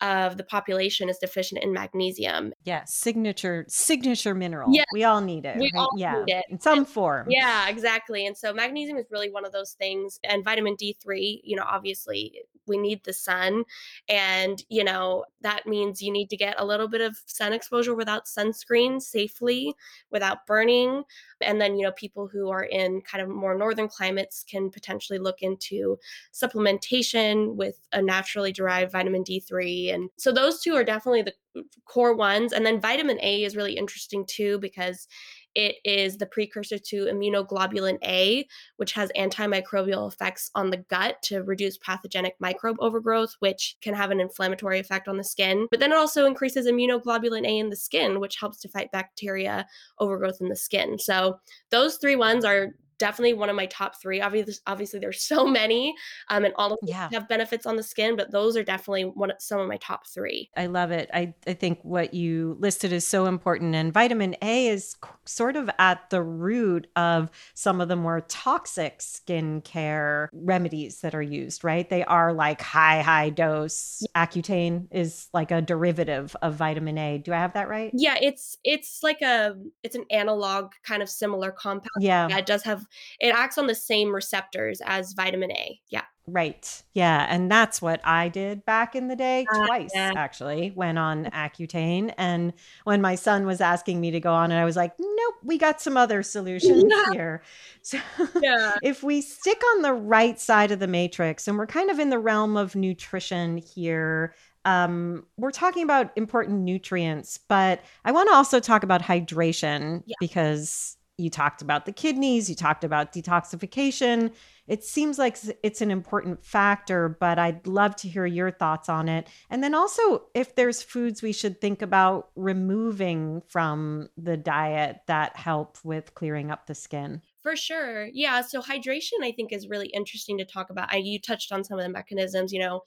of 0.00 0.36
the 0.36 0.44
population 0.44 1.08
is 1.08 1.18
deficient 1.18 1.62
in 1.62 1.72
magnesium. 1.72 2.52
Yeah, 2.64 2.84
signature 2.84 3.64
signature 3.68 4.34
mineral. 4.34 4.70
Yeah, 4.72 4.84
We 4.92 5.04
all 5.04 5.20
need 5.20 5.44
it, 5.44 5.56
we 5.58 5.70
right? 5.74 5.80
all 5.80 5.90
Yeah, 5.96 6.24
need 6.26 6.32
it. 6.34 6.44
in 6.48 6.60
some 6.60 6.78
And 6.78 6.88
form. 6.88 7.26
yeah, 7.30 7.68
exactly. 7.68 8.26
And 8.26 8.36
so 8.36 8.52
magnesium 8.52 8.98
is 8.98 9.06
really 9.10 9.30
one 9.30 9.44
of 9.44 9.52
those 9.52 9.72
things. 9.72 10.18
And 10.24 10.44
vitamin 10.44 10.76
D3, 10.76 11.40
you 11.44 11.56
know, 11.56 11.64
obviously 11.66 12.42
we 12.66 12.78
need 12.78 13.04
the 13.04 13.12
sun. 13.12 13.64
And, 14.08 14.62
you 14.70 14.82
know, 14.84 15.26
that 15.42 15.66
means 15.66 16.00
you 16.00 16.10
need 16.10 16.30
to 16.30 16.36
get 16.36 16.58
a 16.58 16.64
little 16.64 16.88
bit 16.88 17.02
of 17.02 17.18
sun 17.26 17.52
exposure 17.52 17.94
without 17.94 18.24
sunscreen 18.24 19.02
safely, 19.02 19.74
without 20.10 20.46
burning. 20.46 21.02
And 21.42 21.60
then, 21.60 21.76
you 21.76 21.82
know, 21.82 21.92
people 21.92 22.26
who 22.26 22.48
are 22.50 22.64
in 22.64 23.02
kind 23.02 23.22
of 23.22 23.28
more 23.28 23.54
northern 23.54 23.88
climates 23.88 24.44
can 24.48 24.70
potentially 24.70 25.18
look 25.18 25.42
into 25.42 25.98
supplementation 26.32 27.54
with 27.54 27.78
a 27.92 28.00
naturally 28.00 28.52
derived 28.52 28.92
vitamin 28.92 29.24
D3. 29.24 29.83
And 29.90 30.10
so 30.16 30.32
those 30.32 30.60
two 30.60 30.74
are 30.74 30.84
definitely 30.84 31.22
the 31.22 31.64
core 31.86 32.14
ones. 32.14 32.52
And 32.52 32.64
then 32.64 32.80
vitamin 32.80 33.18
A 33.22 33.44
is 33.44 33.56
really 33.56 33.76
interesting 33.76 34.24
too 34.26 34.58
because 34.58 35.06
it 35.54 35.76
is 35.84 36.16
the 36.16 36.26
precursor 36.26 36.78
to 36.78 37.04
immunoglobulin 37.04 37.98
A, 38.04 38.46
which 38.76 38.92
has 38.92 39.12
antimicrobial 39.16 40.12
effects 40.12 40.50
on 40.54 40.70
the 40.70 40.78
gut 40.78 41.22
to 41.24 41.42
reduce 41.44 41.78
pathogenic 41.78 42.34
microbe 42.40 42.76
overgrowth, 42.80 43.34
which 43.38 43.76
can 43.80 43.94
have 43.94 44.10
an 44.10 44.20
inflammatory 44.20 44.80
effect 44.80 45.06
on 45.06 45.16
the 45.16 45.24
skin. 45.24 45.68
But 45.70 45.78
then 45.80 45.92
it 45.92 45.98
also 45.98 46.26
increases 46.26 46.66
immunoglobulin 46.66 47.46
A 47.46 47.58
in 47.58 47.70
the 47.70 47.76
skin, 47.76 48.18
which 48.18 48.36
helps 48.36 48.58
to 48.60 48.68
fight 48.68 48.90
bacteria 48.90 49.66
overgrowth 50.00 50.40
in 50.40 50.48
the 50.48 50.56
skin. 50.56 50.98
So 50.98 51.38
those 51.70 51.98
three 51.98 52.16
ones 52.16 52.44
are 52.44 52.74
definitely 52.98 53.34
one 53.34 53.50
of 53.50 53.56
my 53.56 53.66
top 53.66 54.00
three. 54.00 54.20
Obviously, 54.20 54.54
obviously 54.66 55.00
there's 55.00 55.22
so 55.22 55.46
many, 55.60 55.94
um, 56.28 56.44
and 56.44 56.54
all 56.56 56.72
of 56.72 56.78
them 56.80 56.88
Yeah. 56.88 57.08
have 57.12 57.28
benefits 57.28 57.66
on 57.66 57.76
the 57.76 57.82
skin, 57.82 58.16
but 58.16 58.30
those 58.30 58.56
are 58.56 58.64
definitely 58.64 59.04
one 59.04 59.30
of, 59.30 59.36
some 59.40 59.60
of 59.60 59.68
my 59.68 59.76
top 59.78 60.06
three. 60.06 60.50
I 60.56 60.66
love 60.66 60.90
it. 60.90 61.10
I, 61.12 61.34
I 61.46 61.54
think 61.54 61.80
what 61.82 62.14
you 62.14 62.56
listed 62.60 62.92
is 62.92 63.06
so 63.06 63.26
important. 63.26 63.74
And 63.74 63.92
vitamin 63.92 64.36
A 64.42 64.68
is 64.68 64.96
sort 65.24 65.56
of 65.56 65.70
at 65.78 66.10
the 66.10 66.22
root 66.22 66.86
of 66.96 67.30
some 67.54 67.80
of 67.80 67.88
the 67.88 67.96
more 67.96 68.20
toxic 68.22 69.00
skincare 69.00 70.28
remedies 70.32 71.00
that 71.00 71.14
are 71.14 71.22
used, 71.22 71.64
right? 71.64 71.88
They 71.88 72.04
are 72.04 72.32
like 72.32 72.60
high, 72.60 73.02
high 73.02 73.30
dose. 73.30 74.02
Accutane 74.16 74.86
is 74.90 75.28
like 75.32 75.50
a 75.50 75.60
derivative 75.62 76.34
of 76.42 76.54
vitamin 76.54 76.98
A. 76.98 77.18
Do 77.18 77.32
I 77.32 77.36
have 77.38 77.54
that 77.54 77.68
right? 77.68 77.90
Yeah, 77.94 78.16
it's 78.20 78.56
it's 78.64 79.02
like 79.02 79.20
a 79.22 79.56
it's 79.82 79.94
an 79.94 80.04
analog 80.10 80.72
kind 80.84 81.02
of 81.02 81.08
similar 81.08 81.50
compound. 81.50 81.90
Yeah. 82.00 82.28
Yeah, 82.28 82.38
it 82.38 82.46
does 82.46 82.62
have 82.62 82.83
it 83.20 83.34
acts 83.34 83.58
on 83.58 83.66
the 83.66 83.74
same 83.74 84.14
receptors 84.14 84.80
as 84.84 85.12
vitamin 85.12 85.50
A. 85.52 85.80
Yeah. 85.90 86.02
Right. 86.26 86.82
Yeah. 86.94 87.26
And 87.28 87.50
that's 87.50 87.82
what 87.82 88.00
I 88.02 88.30
did 88.30 88.64
back 88.64 88.96
in 88.96 89.08
the 89.08 89.16
day, 89.16 89.44
Uh, 89.52 89.66
twice 89.66 89.90
yeah. 89.94 90.12
actually, 90.16 90.72
went 90.74 90.98
on 90.98 91.24
Accutane. 91.34 92.14
And 92.16 92.54
when 92.84 93.02
my 93.02 93.14
son 93.14 93.44
was 93.44 93.60
asking 93.60 94.00
me 94.00 94.10
to 94.12 94.20
go 94.20 94.32
on 94.32 94.50
and 94.50 94.58
I 94.58 94.64
was 94.64 94.74
like, 94.76 94.94
nope, 94.98 95.34
we 95.42 95.58
got 95.58 95.82
some 95.82 95.98
other 95.98 96.22
solutions 96.22 96.84
Yeah. 96.88 97.12
here. 97.12 97.42
So 97.82 97.98
Yeah. 98.40 98.76
if 98.82 99.02
we 99.02 99.20
stick 99.20 99.60
on 99.74 99.82
the 99.82 99.92
right 99.92 100.40
side 100.40 100.70
of 100.70 100.78
the 100.78 100.86
matrix 100.86 101.46
and 101.46 101.58
we're 101.58 101.66
kind 101.66 101.90
of 101.90 101.98
in 101.98 102.08
the 102.08 102.18
realm 102.18 102.56
of 102.56 102.74
nutrition 102.74 103.58
here, 103.58 104.34
um, 104.64 105.26
we're 105.36 105.50
talking 105.50 105.82
about 105.82 106.10
important 106.16 106.60
nutrients, 106.62 107.38
but 107.48 107.82
I 108.06 108.12
want 108.12 108.30
to 108.30 108.34
also 108.34 108.60
talk 108.60 108.82
about 108.82 109.02
hydration 109.02 110.02
Yeah. 110.06 110.14
because 110.20 110.93
you 111.16 111.30
talked 111.30 111.62
about 111.62 111.86
the 111.86 111.92
kidneys, 111.92 112.48
you 112.48 112.56
talked 112.56 112.84
about 112.84 113.12
detoxification. 113.12 114.32
It 114.66 114.82
seems 114.82 115.18
like 115.18 115.36
it's 115.62 115.80
an 115.80 115.90
important 115.90 116.44
factor, 116.44 117.08
but 117.08 117.38
I'd 117.38 117.66
love 117.66 117.94
to 117.96 118.08
hear 118.08 118.26
your 118.26 118.50
thoughts 118.50 118.88
on 118.88 119.08
it. 119.08 119.28
And 119.50 119.62
then 119.62 119.74
also, 119.74 120.24
if 120.34 120.54
there's 120.54 120.82
foods 120.82 121.22
we 121.22 121.32
should 121.32 121.60
think 121.60 121.82
about 121.82 122.30
removing 122.34 123.42
from 123.46 124.08
the 124.16 124.36
diet 124.36 125.00
that 125.06 125.36
help 125.36 125.78
with 125.84 126.14
clearing 126.14 126.50
up 126.50 126.66
the 126.66 126.74
skin. 126.74 127.20
For 127.42 127.56
sure. 127.56 128.06
Yeah. 128.06 128.40
So 128.40 128.62
hydration, 128.62 129.22
I 129.22 129.30
think, 129.30 129.52
is 129.52 129.68
really 129.68 129.88
interesting 129.88 130.38
to 130.38 130.46
talk 130.46 130.70
about. 130.70 130.90
I, 130.90 130.96
you 130.96 131.20
touched 131.20 131.52
on 131.52 131.62
some 131.62 131.78
of 131.78 131.84
the 131.84 131.90
mechanisms, 131.90 132.52
you 132.52 132.58
know, 132.58 132.80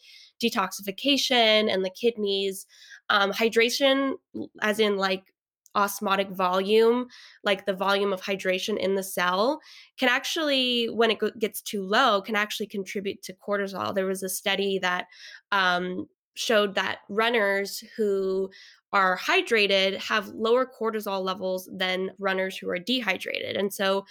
detoxification 0.44 1.72
and 1.72 1.86
the 1.86 1.92
kidneys. 1.92 2.66
Um, 3.10 3.32
hydration, 3.32 4.16
as 4.62 4.80
in 4.80 4.98
like 4.98 5.32
osmotic 5.78 6.30
volume, 6.32 7.08
like 7.44 7.66
the 7.66 7.74
volume 7.74 8.12
of 8.12 8.22
hydration 8.22 8.78
in 8.78 8.96
the 8.96 9.04
cell, 9.04 9.62
can 9.98 10.10
actually, 10.10 10.88
when 10.88 11.12
it 11.12 11.20
gets 11.40 11.62
too 11.62 11.84
low, 11.84 12.22
can 12.22 12.36
actually 12.36 12.68
contribute 12.68 13.22
to 13.24 13.34
cortisol. 13.34 13.94
There 13.94 14.08
was 14.08 14.24
a 14.24 14.30
study 14.30 14.80
that 14.80 15.06
um, 15.52 16.08
showed 16.36 16.76
that 16.76 17.00
runners 17.10 17.84
who 17.96 18.50
are 18.94 19.18
hydrated 19.18 19.98
have 19.98 20.30
lower 20.30 20.66
cortisol 20.66 21.22
levels 21.24 21.70
than 21.72 22.12
runners 22.20 22.58
who 22.58 22.70
are 22.70 22.80
dehydrated. 22.80 23.58
And 23.58 23.74
so 23.74 24.06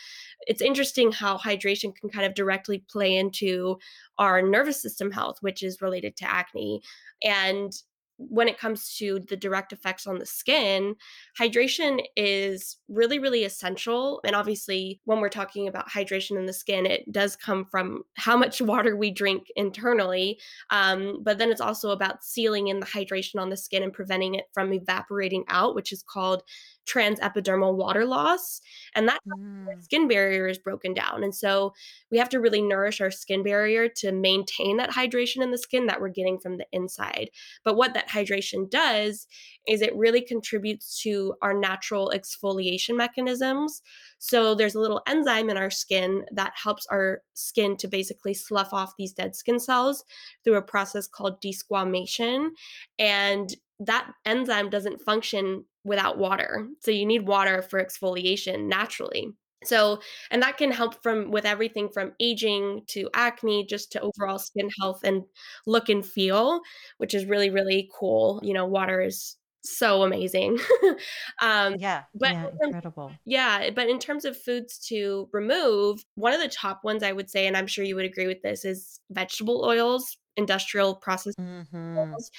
it's 0.46 0.60
interesting 0.60 1.12
how 1.12 1.38
hydration 1.38 1.94
can 1.96 2.10
kind 2.10 2.26
of 2.26 2.34
directly 2.34 2.84
play 2.90 3.16
into 3.16 3.78
our 4.18 4.42
nervous 4.42 4.82
system 4.82 5.10
health, 5.10 5.38
which 5.40 5.62
is 5.62 5.80
related 5.80 6.16
to 6.18 6.30
acne. 6.30 6.82
And 7.24 7.72
when 8.18 8.48
it 8.48 8.58
comes 8.58 8.96
to 8.96 9.20
the 9.28 9.36
direct 9.36 9.72
effects 9.72 10.06
on 10.06 10.18
the 10.18 10.26
skin, 10.26 10.96
hydration 11.38 12.00
is 12.16 12.78
really, 12.88 13.18
really 13.18 13.44
essential. 13.44 14.20
And 14.24 14.34
obviously, 14.34 15.00
when 15.04 15.20
we're 15.20 15.28
talking 15.28 15.68
about 15.68 15.90
hydration 15.90 16.38
in 16.38 16.46
the 16.46 16.52
skin, 16.52 16.86
it 16.86 17.10
does 17.12 17.36
come 17.36 17.64
from 17.64 18.02
how 18.16 18.36
much 18.36 18.60
water 18.66 18.96
we 18.96 19.10
drink 19.10 19.48
internally. 19.56 20.38
Um, 20.70 21.22
but 21.22 21.38
then 21.38 21.50
it's 21.50 21.60
also 21.60 21.90
about 21.90 22.24
sealing 22.24 22.68
in 22.68 22.80
the 22.80 22.86
hydration 22.86 23.40
on 23.40 23.50
the 23.50 23.56
skin 23.56 23.82
and 23.82 23.92
preventing 23.92 24.34
it 24.34 24.46
from 24.52 24.72
evaporating 24.72 25.44
out, 25.48 25.74
which 25.74 25.92
is 25.92 26.02
called 26.02 26.42
transepidermal 26.86 27.76
water 27.76 28.04
loss. 28.06 28.60
And 28.94 29.08
that 29.08 29.20
Mm. 29.26 29.86
skin 29.86 30.08
barrier 30.08 30.48
is 30.48 30.58
broken 30.58 30.94
down. 30.94 31.22
And 31.22 31.34
so 31.34 31.72
we 32.10 32.18
have 32.18 32.28
to 32.30 32.40
really 32.40 32.62
nourish 32.62 33.00
our 33.00 33.10
skin 33.10 33.42
barrier 33.44 33.88
to 33.88 34.10
maintain 34.10 34.78
that 34.78 34.90
hydration 34.90 35.42
in 35.42 35.52
the 35.52 35.58
skin 35.58 35.86
that 35.86 36.00
we're 36.00 36.08
getting 36.08 36.38
from 36.40 36.56
the 36.56 36.66
inside. 36.72 37.30
But 37.64 37.76
what 37.76 37.94
that 37.94 38.08
hydration 38.08 38.68
does 38.68 39.28
is 39.68 39.82
it 39.82 39.94
really 39.94 40.22
contributes 40.22 41.00
to 41.02 41.34
our 41.42 41.54
natural 41.54 42.10
exfoliation 42.14 42.96
mechanisms. 42.96 43.82
So 44.18 44.54
there's 44.54 44.74
a 44.74 44.80
little 44.80 45.02
enzyme 45.06 45.50
in 45.50 45.56
our 45.56 45.70
skin 45.70 46.24
that 46.32 46.54
helps 46.56 46.86
our 46.86 47.22
skin 47.34 47.76
to 47.78 47.88
basically 47.88 48.34
slough 48.34 48.72
off 48.72 48.94
these 48.98 49.12
dead 49.12 49.36
skin 49.36 49.60
cells 49.60 50.04
through 50.42 50.56
a 50.56 50.62
process 50.62 51.06
called 51.06 51.40
desquamation. 51.40 52.50
And 52.98 53.54
that 53.78 54.10
enzyme 54.24 54.70
doesn't 54.70 55.02
function 55.02 55.64
without 55.86 56.18
water. 56.18 56.68
So 56.80 56.90
you 56.90 57.06
need 57.06 57.26
water 57.26 57.62
for 57.62 57.82
exfoliation 57.82 58.66
naturally. 58.68 59.32
So, 59.64 60.00
and 60.30 60.42
that 60.42 60.58
can 60.58 60.70
help 60.70 61.02
from 61.02 61.30
with 61.30 61.46
everything 61.46 61.88
from 61.88 62.14
aging 62.20 62.84
to 62.88 63.08
acne, 63.14 63.66
just 63.66 63.90
to 63.92 64.00
overall 64.00 64.38
skin 64.38 64.70
health 64.80 65.00
and 65.02 65.24
look 65.66 65.88
and 65.88 66.04
feel, 66.06 66.60
which 66.98 67.14
is 67.14 67.24
really, 67.24 67.50
really 67.50 67.90
cool. 67.98 68.40
You 68.44 68.52
know, 68.54 68.66
water 68.66 69.00
is 69.00 69.36
so 69.64 70.02
amazing. 70.02 70.58
um, 71.42 71.76
Yeah. 71.76 72.06
but 72.14 72.30
Yeah. 72.30 72.48
Incredible. 72.52 73.20
yeah, 73.24 73.70
but 73.70 73.88
in 73.88 73.98
terms 73.98 74.24
of 74.24 74.36
foods 74.40 74.78
to 74.88 75.28
remove, 75.32 76.04
one 76.14 76.32
of 76.32 76.40
the 76.40 76.48
top 76.48 76.84
ones 76.84 77.02
I 77.02 77.12
would 77.12 77.30
say, 77.30 77.46
and 77.46 77.56
I'm 77.56 77.66
sure 77.66 77.84
you 77.84 77.96
would 77.96 78.04
agree 78.04 78.26
with 78.28 78.42
this, 78.42 78.64
is 78.64 79.00
vegetable 79.10 79.64
oils, 79.64 80.16
industrial 80.36 80.96
processed 80.96 81.38
hmm 81.38 82.18
oils. 82.18 82.30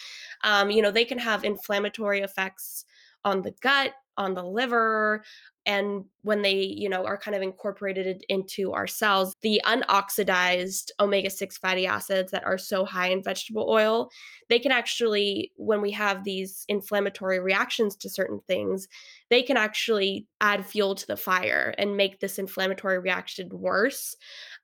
Um, 0.43 0.71
you 0.71 0.81
know, 0.81 0.91
they 0.91 1.05
can 1.05 1.19
have 1.19 1.43
inflammatory 1.43 2.21
effects 2.21 2.85
on 3.27 3.41
the 3.41 3.53
gut, 3.61 3.91
on 4.17 4.33
the 4.33 4.43
liver, 4.43 5.21
and 5.67 6.05
when 6.23 6.41
they 6.41 6.55
you 6.55 6.89
know 6.89 7.05
are 7.05 7.17
kind 7.17 7.35
of 7.35 7.43
incorporated 7.43 8.23
into 8.29 8.71
our 8.71 8.87
cells 8.87 9.35
the 9.41 9.61
unoxidized 9.65 10.89
omega-6 10.99 11.53
fatty 11.59 11.85
acids 11.85 12.31
that 12.31 12.43
are 12.45 12.57
so 12.57 12.85
high 12.85 13.09
in 13.09 13.21
vegetable 13.21 13.67
oil 13.69 14.09
they 14.49 14.57
can 14.57 14.71
actually 14.71 15.51
when 15.57 15.81
we 15.81 15.91
have 15.91 16.23
these 16.23 16.63
inflammatory 16.69 17.39
reactions 17.39 17.95
to 17.95 18.09
certain 18.09 18.39
things 18.47 18.87
they 19.29 19.43
can 19.43 19.57
actually 19.57 20.25
add 20.41 20.65
fuel 20.65 20.95
to 20.95 21.05
the 21.05 21.17
fire 21.17 21.75
and 21.77 21.97
make 21.97 22.19
this 22.19 22.39
inflammatory 22.39 22.97
reaction 22.97 23.49
worse 23.51 24.15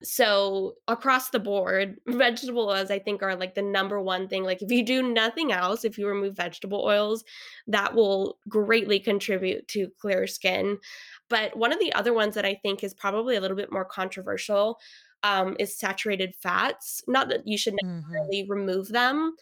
so 0.04 0.74
across 0.88 1.30
the 1.30 1.40
board 1.40 1.96
vegetable 2.08 2.70
oils 2.70 2.92
i 2.92 3.00
think 3.00 3.24
are 3.24 3.36
like 3.36 3.56
the 3.56 3.62
number 3.62 4.02
one 4.02 4.28
thing 4.28 4.44
like 4.44 4.62
if 4.62 4.72
you 4.72 4.84
do 4.84 5.02
nothing 5.02 5.52
else 5.52 5.86
if 5.86 5.98
you 5.98 6.08
remove 6.08 6.36
vegetable 6.36 6.84
oils 6.86 7.24
that 7.68 7.96
will 7.96 8.38
greatly 8.50 9.00
contribute 9.00 9.68
to 9.68 9.88
clear 10.00 10.28
skin. 10.28 10.78
But 11.30 11.56
one 11.56 11.72
of 11.72 11.80
the 11.80 11.94
other 11.94 12.14
ones 12.14 12.36
that 12.36 12.46
i 12.46 12.56
think 12.56 12.84
is 12.84 12.94
probably 12.94 13.36
a 13.36 13.42
little 13.42 13.58
bit 13.58 13.72
more 13.72 13.86
controversial 13.86 14.80
um, 15.24 15.56
is 15.60 15.78
saturated 15.78 16.36
fats 16.36 17.02
not 17.08 17.30
that 17.30 17.48
you 17.48 17.58
should 17.58 17.74
mm-hmm. 17.76 18.00
necessarily 18.00 18.44
mm-hmm. 18.44 18.52
remove 18.52 18.90
them 18.90 19.36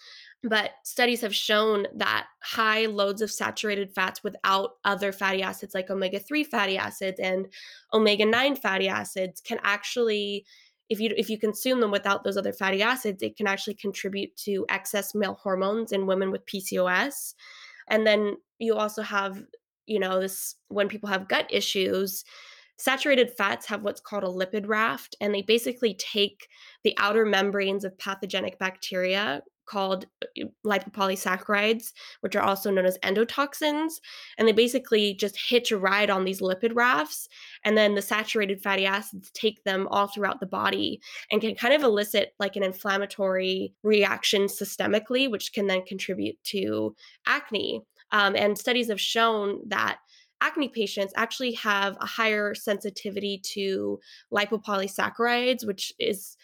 but 0.43 0.71
studies 0.83 1.21
have 1.21 1.35
shown 1.35 1.85
that 1.95 2.25
high 2.41 2.85
loads 2.85 3.21
of 3.21 3.31
saturated 3.31 3.93
fats 3.93 4.23
without 4.23 4.71
other 4.85 5.11
fatty 5.11 5.43
acids 5.43 5.73
like 5.73 5.89
omega 5.89 6.19
3 6.19 6.43
fatty 6.43 6.77
acids 6.77 7.19
and 7.19 7.47
omega 7.93 8.25
9 8.25 8.55
fatty 8.55 8.87
acids 8.87 9.41
can 9.41 9.59
actually 9.63 10.45
if 10.89 10.99
you 10.99 11.13
if 11.15 11.29
you 11.29 11.39
consume 11.39 11.79
them 11.79 11.89
without 11.89 12.23
those 12.23 12.37
other 12.37 12.53
fatty 12.53 12.81
acids 12.81 13.23
it 13.23 13.37
can 13.37 13.47
actually 13.47 13.73
contribute 13.73 14.35
to 14.35 14.65
excess 14.69 15.15
male 15.15 15.35
hormones 15.35 15.91
in 15.91 16.05
women 16.05 16.31
with 16.31 16.45
PCOS 16.45 17.33
and 17.87 18.05
then 18.05 18.35
you 18.59 18.75
also 18.75 19.01
have 19.01 19.41
you 19.85 19.99
know 19.99 20.19
this 20.19 20.55
when 20.67 20.89
people 20.89 21.09
have 21.09 21.27
gut 21.27 21.47
issues 21.49 22.23
saturated 22.77 23.31
fats 23.37 23.65
have 23.67 23.83
what's 23.83 24.01
called 24.01 24.23
a 24.23 24.27
lipid 24.27 24.67
raft 24.67 25.15
and 25.21 25.33
they 25.33 25.41
basically 25.41 25.93
take 25.95 26.47
the 26.83 26.95
outer 26.97 27.25
membranes 27.25 27.83
of 27.83 27.97
pathogenic 27.97 28.57
bacteria 28.59 29.41
called 29.71 30.05
uh, 30.21 30.45
lipopolysaccharides, 30.65 31.93
which 32.19 32.35
are 32.35 32.43
also 32.43 32.69
known 32.69 32.85
as 32.85 32.97
endotoxins. 32.99 33.93
And 34.37 34.47
they 34.47 34.51
basically 34.51 35.13
just 35.13 35.39
hitch 35.49 35.71
a 35.71 35.77
ride 35.77 36.09
on 36.09 36.25
these 36.25 36.41
lipid 36.41 36.71
rafts. 36.75 37.27
And 37.63 37.77
then 37.77 37.95
the 37.95 38.01
saturated 38.01 38.61
fatty 38.61 38.85
acids 38.85 39.31
take 39.31 39.63
them 39.63 39.87
all 39.89 40.07
throughout 40.07 40.39
the 40.39 40.45
body 40.45 40.99
and 41.31 41.41
can 41.41 41.55
kind 41.55 41.73
of 41.73 41.83
elicit 41.83 42.33
like 42.39 42.55
an 42.55 42.63
inflammatory 42.63 43.73
reaction 43.83 44.43
systemically, 44.43 45.31
which 45.31 45.53
can 45.53 45.67
then 45.67 45.85
contribute 45.85 46.35
to 46.45 46.95
acne. 47.25 47.81
Um, 48.11 48.35
and 48.35 48.57
studies 48.57 48.89
have 48.89 48.99
shown 48.99 49.61
that 49.67 49.99
acne 50.41 50.67
patients 50.67 51.13
actually 51.15 51.53
have 51.53 51.97
a 52.01 52.05
higher 52.05 52.53
sensitivity 52.53 53.39
to 53.43 53.99
lipopolysaccharides, 54.33 55.65
which 55.65 55.93
is 55.99 56.35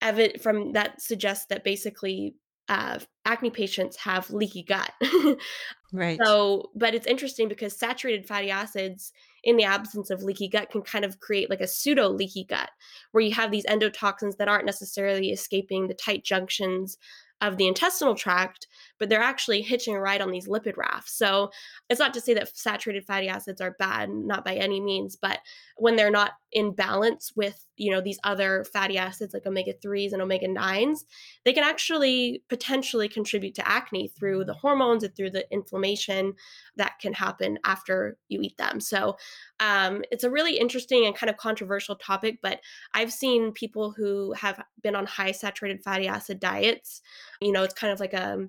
evident 0.00 0.40
from 0.40 0.72
that 0.72 1.00
suggests 1.00 1.46
that 1.46 1.64
basically 1.64 2.34
uh, 2.68 2.98
acne 3.24 3.50
patients 3.50 3.96
have 3.96 4.30
leaky 4.30 4.62
gut. 4.62 4.92
right. 5.92 6.18
So, 6.22 6.70
but 6.74 6.94
it's 6.94 7.06
interesting 7.06 7.48
because 7.48 7.76
saturated 7.76 8.26
fatty 8.26 8.50
acids 8.50 9.12
in 9.42 9.56
the 9.56 9.64
absence 9.64 10.10
of 10.10 10.22
leaky 10.22 10.48
gut 10.48 10.70
can 10.70 10.82
kind 10.82 11.04
of 11.04 11.18
create 11.20 11.48
like 11.48 11.60
a 11.60 11.66
pseudo 11.66 12.08
leaky 12.08 12.44
gut 12.44 12.70
where 13.12 13.24
you 13.24 13.32
have 13.32 13.50
these 13.50 13.64
endotoxins 13.66 14.36
that 14.36 14.48
aren't 14.48 14.66
necessarily 14.66 15.30
escaping 15.30 15.88
the 15.88 15.94
tight 15.94 16.24
junctions 16.24 16.98
of 17.40 17.56
the 17.56 17.68
intestinal 17.68 18.14
tract, 18.14 18.66
but 18.98 19.08
they're 19.08 19.20
actually 19.20 19.62
hitching 19.62 19.94
a 19.94 20.00
ride 20.00 20.20
on 20.20 20.30
these 20.30 20.48
lipid 20.48 20.76
rafts. 20.76 21.16
So 21.16 21.50
it's 21.88 22.00
not 22.00 22.14
to 22.14 22.20
say 22.20 22.34
that 22.34 22.56
saturated 22.56 23.04
fatty 23.04 23.28
acids 23.28 23.60
are 23.60 23.76
bad, 23.78 24.10
not 24.10 24.44
by 24.44 24.54
any 24.54 24.80
means, 24.80 25.16
but 25.16 25.40
when 25.76 25.96
they're 25.96 26.10
not 26.10 26.32
in 26.50 26.72
balance 26.72 27.32
with, 27.36 27.66
you 27.76 27.90
know, 27.90 28.00
these 28.00 28.18
other 28.24 28.64
fatty 28.64 28.96
acids 28.96 29.34
like 29.34 29.46
omega 29.46 29.72
3s 29.84 30.12
and 30.12 30.22
omega 30.22 30.48
9s, 30.48 31.00
they 31.44 31.52
can 31.52 31.62
actually 31.62 32.42
potentially 32.48 33.08
contribute 33.08 33.54
to 33.54 33.68
acne 33.68 34.08
through 34.08 34.44
the 34.44 34.54
hormones 34.54 35.04
and 35.04 35.14
through 35.14 35.30
the 35.30 35.46
inflammation 35.52 36.34
that 36.76 36.98
can 37.00 37.12
happen 37.12 37.58
after 37.64 38.16
you 38.28 38.40
eat 38.40 38.56
them. 38.56 38.80
So 38.80 39.16
um, 39.60 40.02
it's 40.10 40.24
a 40.24 40.30
really 40.30 40.58
interesting 40.58 41.04
and 41.04 41.14
kind 41.14 41.30
of 41.30 41.36
controversial 41.36 41.96
topic, 41.96 42.38
but 42.42 42.60
I've 42.94 43.12
seen 43.12 43.52
people 43.52 43.92
who 43.92 44.32
have 44.32 44.62
been 44.82 44.96
on 44.96 45.06
high 45.06 45.32
saturated 45.32 45.82
fatty 45.82 46.08
acid 46.08 46.40
diets. 46.40 47.02
You 47.40 47.52
know, 47.52 47.62
it's 47.62 47.74
kind 47.74 47.92
of 47.92 48.00
like 48.00 48.14
a 48.14 48.48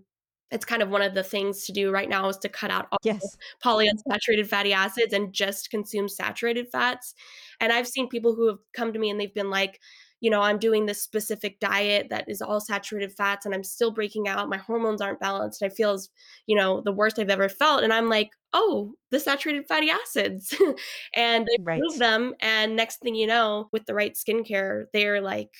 it's 0.51 0.65
kind 0.65 0.81
of 0.81 0.89
one 0.89 1.01
of 1.01 1.13
the 1.13 1.23
things 1.23 1.65
to 1.65 1.71
do 1.71 1.91
right 1.91 2.09
now 2.09 2.27
is 2.27 2.37
to 2.37 2.49
cut 2.49 2.71
out 2.71 2.87
all 2.91 2.97
yes. 3.03 3.37
polyunsaturated 3.63 4.47
fatty 4.47 4.73
acids 4.73 5.13
and 5.13 5.33
just 5.33 5.69
consume 5.69 6.09
saturated 6.09 6.67
fats. 6.71 7.13
And 7.59 7.71
I've 7.71 7.87
seen 7.87 8.09
people 8.09 8.35
who 8.35 8.47
have 8.47 8.59
come 8.73 8.93
to 8.93 8.99
me 8.99 9.09
and 9.09 9.19
they've 9.19 9.33
been 9.33 9.49
like, 9.49 9.79
you 10.21 10.29
know, 10.29 10.41
I'm 10.41 10.57
doing 10.57 10.85
this 10.85 11.01
specific 11.01 11.59
diet 11.59 12.07
that 12.09 12.25
is 12.27 12.41
all 12.41 12.59
saturated 12.59 13.13
fats 13.13 13.45
and 13.45 13.55
I'm 13.55 13.63
still 13.63 13.91
breaking 13.91 14.27
out. 14.27 14.49
My 14.49 14.57
hormones 14.57 15.01
aren't 15.01 15.21
balanced. 15.21 15.63
I 15.63 15.69
feel 15.69 15.91
as, 15.91 16.09
you 16.45 16.57
know, 16.57 16.81
the 16.81 16.91
worst 16.91 17.19
I've 17.19 17.29
ever 17.29 17.47
felt. 17.47 17.83
And 17.83 17.93
I'm 17.93 18.09
like, 18.09 18.31
oh, 18.51 18.93
the 19.11 19.19
saturated 19.19 19.65
fatty 19.67 19.89
acids. 19.89 20.53
and 21.15 21.45
they 21.47 21.63
right. 21.63 21.79
remove 21.79 21.99
them. 21.99 22.33
And 22.41 22.75
next 22.75 22.99
thing 22.99 23.15
you 23.15 23.27
know, 23.27 23.69
with 23.71 23.85
the 23.85 23.93
right 23.93 24.13
skincare, 24.13 24.85
they're 24.93 25.21
like 25.21 25.51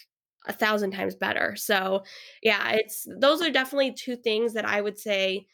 a 0.49 0.53
thousand 0.53 0.91
times 0.91 1.15
better. 1.15 1.55
So 1.55 2.03
yeah, 2.43 2.71
it's 2.73 3.07
those 3.19 3.41
are 3.41 3.51
definitely 3.51 3.93
two 3.93 4.17
things 4.17 4.53
that 4.53 4.65
I 4.65 4.81
would 4.81 4.99
say 4.99 5.47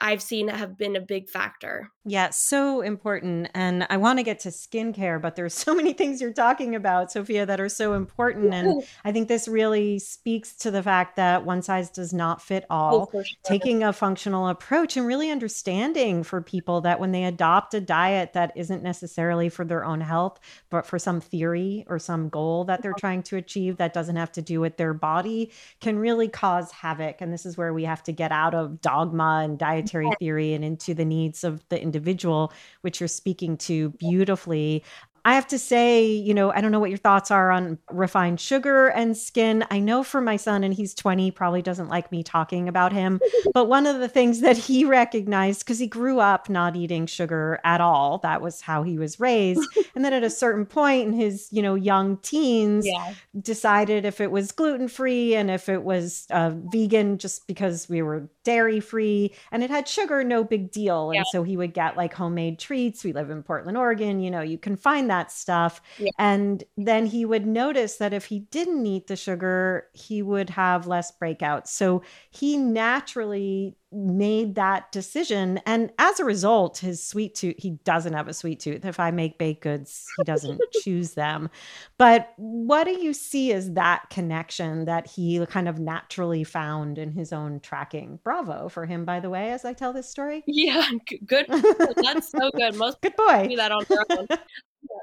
I've 0.00 0.22
seen 0.22 0.48
have 0.48 0.76
been 0.76 0.96
a 0.96 1.00
big 1.00 1.28
factor. 1.28 1.90
Yeah, 2.04 2.30
so 2.30 2.80
important. 2.80 3.50
And 3.54 3.86
I 3.90 3.98
want 3.98 4.18
to 4.18 4.22
get 4.22 4.40
to 4.40 4.48
skincare, 4.48 5.20
but 5.20 5.36
there's 5.36 5.54
so 5.68 5.74
many 5.74 5.92
things 5.92 6.20
you're 6.20 6.32
talking 6.32 6.74
about, 6.74 7.12
Sophia, 7.12 7.44
that 7.46 7.60
are 7.60 7.68
so 7.68 7.92
important. 7.92 8.54
And 8.54 8.82
I 9.04 9.12
think 9.12 9.28
this 9.28 9.46
really 9.46 9.98
speaks 9.98 10.56
to 10.56 10.70
the 10.70 10.82
fact 10.82 11.16
that 11.16 11.44
one 11.44 11.62
size 11.62 11.90
does 11.90 12.12
not 12.12 12.40
fit 12.40 12.64
oh, 12.70 12.74
all. 12.74 13.10
Oh, 13.12 13.22
sure. 13.22 13.24
Taking 13.44 13.82
a 13.82 13.92
functional 13.92 14.48
approach 14.48 14.96
and 14.96 15.06
really 15.06 15.30
understanding 15.30 16.22
for 16.22 16.40
people 16.40 16.80
that 16.82 16.98
when 16.98 17.12
they 17.12 17.24
adopt 17.24 17.74
a 17.74 17.80
diet 17.80 18.32
that 18.32 18.52
isn't 18.56 18.82
necessarily 18.82 19.48
for 19.48 19.64
their 19.64 19.84
own 19.84 20.00
health, 20.00 20.40
but 20.70 20.86
for 20.86 20.98
some 20.98 21.20
theory 21.20 21.84
or 21.88 21.98
some 21.98 22.28
goal 22.28 22.64
that 22.64 22.82
they're 22.82 22.94
trying 22.98 23.22
to 23.24 23.36
achieve 23.36 23.76
that 23.76 23.92
doesn't 23.92 24.16
have 24.16 24.32
to 24.32 24.42
do 24.42 24.60
with 24.60 24.76
their 24.76 24.94
body, 24.94 25.50
can 25.80 25.98
really 25.98 26.28
cause 26.28 26.70
havoc. 26.70 27.20
And 27.20 27.32
this 27.32 27.44
is 27.44 27.58
where 27.58 27.74
we 27.74 27.84
have 27.84 28.02
to 28.04 28.12
get 28.12 28.32
out 28.32 28.54
of 28.54 28.80
dogma 28.80 29.42
and 29.44 29.58
dietary 29.88 30.10
theory 30.18 30.54
and 30.54 30.64
into 30.64 30.94
the 30.94 31.04
needs 31.04 31.44
of 31.44 31.66
the 31.68 31.80
individual, 31.80 32.52
which 32.82 33.00
you're 33.00 33.08
speaking 33.08 33.56
to 33.56 33.90
beautifully. 33.90 34.84
I 35.28 35.34
have 35.34 35.48
to 35.48 35.58
say, 35.58 36.06
you 36.06 36.32
know, 36.32 36.50
I 36.52 36.62
don't 36.62 36.72
know 36.72 36.80
what 36.80 36.88
your 36.88 36.96
thoughts 36.96 37.30
are 37.30 37.50
on 37.50 37.76
refined 37.90 38.40
sugar 38.40 38.88
and 38.88 39.14
skin. 39.14 39.62
I 39.70 39.78
know 39.78 40.02
for 40.02 40.22
my 40.22 40.38
son, 40.38 40.64
and 40.64 40.72
he's 40.72 40.94
20, 40.94 41.32
probably 41.32 41.60
doesn't 41.60 41.88
like 41.88 42.10
me 42.10 42.22
talking 42.22 42.66
about 42.66 42.94
him. 42.94 43.20
but 43.52 43.66
one 43.66 43.86
of 43.86 43.98
the 43.98 44.08
things 44.08 44.40
that 44.40 44.56
he 44.56 44.86
recognized, 44.86 45.60
because 45.60 45.78
he 45.78 45.86
grew 45.86 46.18
up 46.18 46.48
not 46.48 46.76
eating 46.76 47.04
sugar 47.04 47.60
at 47.62 47.82
all, 47.82 48.16
that 48.22 48.40
was 48.40 48.62
how 48.62 48.82
he 48.82 48.96
was 48.96 49.20
raised. 49.20 49.60
and 49.94 50.02
then 50.02 50.14
at 50.14 50.24
a 50.24 50.30
certain 50.30 50.64
point 50.64 51.08
in 51.08 51.12
his, 51.12 51.48
you 51.50 51.60
know, 51.60 51.74
young 51.74 52.16
teens, 52.16 52.86
yeah. 52.86 53.12
decided 53.38 54.06
if 54.06 54.22
it 54.22 54.30
was 54.30 54.50
gluten 54.50 54.88
free 54.88 55.34
and 55.34 55.50
if 55.50 55.68
it 55.68 55.82
was 55.82 56.26
uh, 56.30 56.52
vegan, 56.72 57.18
just 57.18 57.46
because 57.46 57.86
we 57.86 58.00
were 58.00 58.30
dairy 58.44 58.80
free 58.80 59.30
and 59.52 59.62
it 59.62 59.68
had 59.68 59.86
sugar, 59.86 60.24
no 60.24 60.42
big 60.42 60.70
deal. 60.70 61.10
And 61.10 61.26
so 61.32 61.42
he 61.42 61.58
would 61.58 61.74
get 61.74 61.98
like 61.98 62.14
homemade 62.14 62.58
treats. 62.58 63.04
We 63.04 63.12
live 63.12 63.28
in 63.28 63.42
Portland, 63.42 63.76
Oregon. 63.76 64.20
You 64.20 64.30
know, 64.30 64.40
you 64.40 64.56
can 64.56 64.74
find 64.74 65.10
that 65.10 65.17
that 65.18 65.32
stuff. 65.32 65.80
Yeah. 65.98 66.10
And 66.18 66.64
then 66.76 67.06
he 67.06 67.24
would 67.24 67.46
notice 67.46 67.96
that 67.96 68.12
if 68.12 68.26
he 68.26 68.40
didn't 68.40 68.86
eat 68.86 69.06
the 69.08 69.16
sugar, 69.16 69.86
he 69.92 70.22
would 70.22 70.50
have 70.50 70.86
less 70.86 71.12
breakouts. 71.20 71.68
So 71.68 72.02
he 72.30 72.56
naturally 72.56 73.76
made 73.90 74.54
that 74.56 74.92
decision. 74.92 75.58
And 75.64 75.90
as 75.98 76.20
a 76.20 76.24
result, 76.24 76.78
his 76.78 77.02
sweet 77.02 77.34
tooth, 77.34 77.56
he 77.58 77.70
doesn't 77.84 78.12
have 78.12 78.28
a 78.28 78.34
sweet 78.34 78.60
tooth. 78.60 78.84
If 78.84 79.00
I 79.00 79.10
make 79.10 79.38
baked 79.38 79.62
goods, 79.62 80.06
he 80.18 80.24
doesn't 80.24 80.60
choose 80.82 81.14
them. 81.14 81.48
But 81.96 82.32
what 82.36 82.84
do 82.84 82.92
you 82.92 83.14
see 83.14 83.52
as 83.52 83.72
that 83.72 84.10
connection 84.10 84.84
that 84.84 85.06
he 85.06 85.44
kind 85.46 85.68
of 85.68 85.78
naturally 85.78 86.44
found 86.44 86.98
in 86.98 87.12
his 87.12 87.32
own 87.32 87.60
tracking? 87.60 88.20
Bravo 88.22 88.68
for 88.68 88.84
him, 88.84 89.04
by 89.04 89.20
the 89.20 89.30
way, 89.30 89.52
as 89.52 89.64
I 89.64 89.72
tell 89.72 89.92
this 89.92 90.08
story. 90.08 90.44
Yeah, 90.46 90.88
good. 91.26 91.46
That's 91.48 92.30
so 92.30 92.50
good. 92.54 92.76
Most 92.76 93.00
good 93.00 93.16
boy. 93.16 93.46
Do 93.48 93.56
that 93.56 93.72
on 93.72 93.84
their 93.88 94.04
own. 94.10 94.26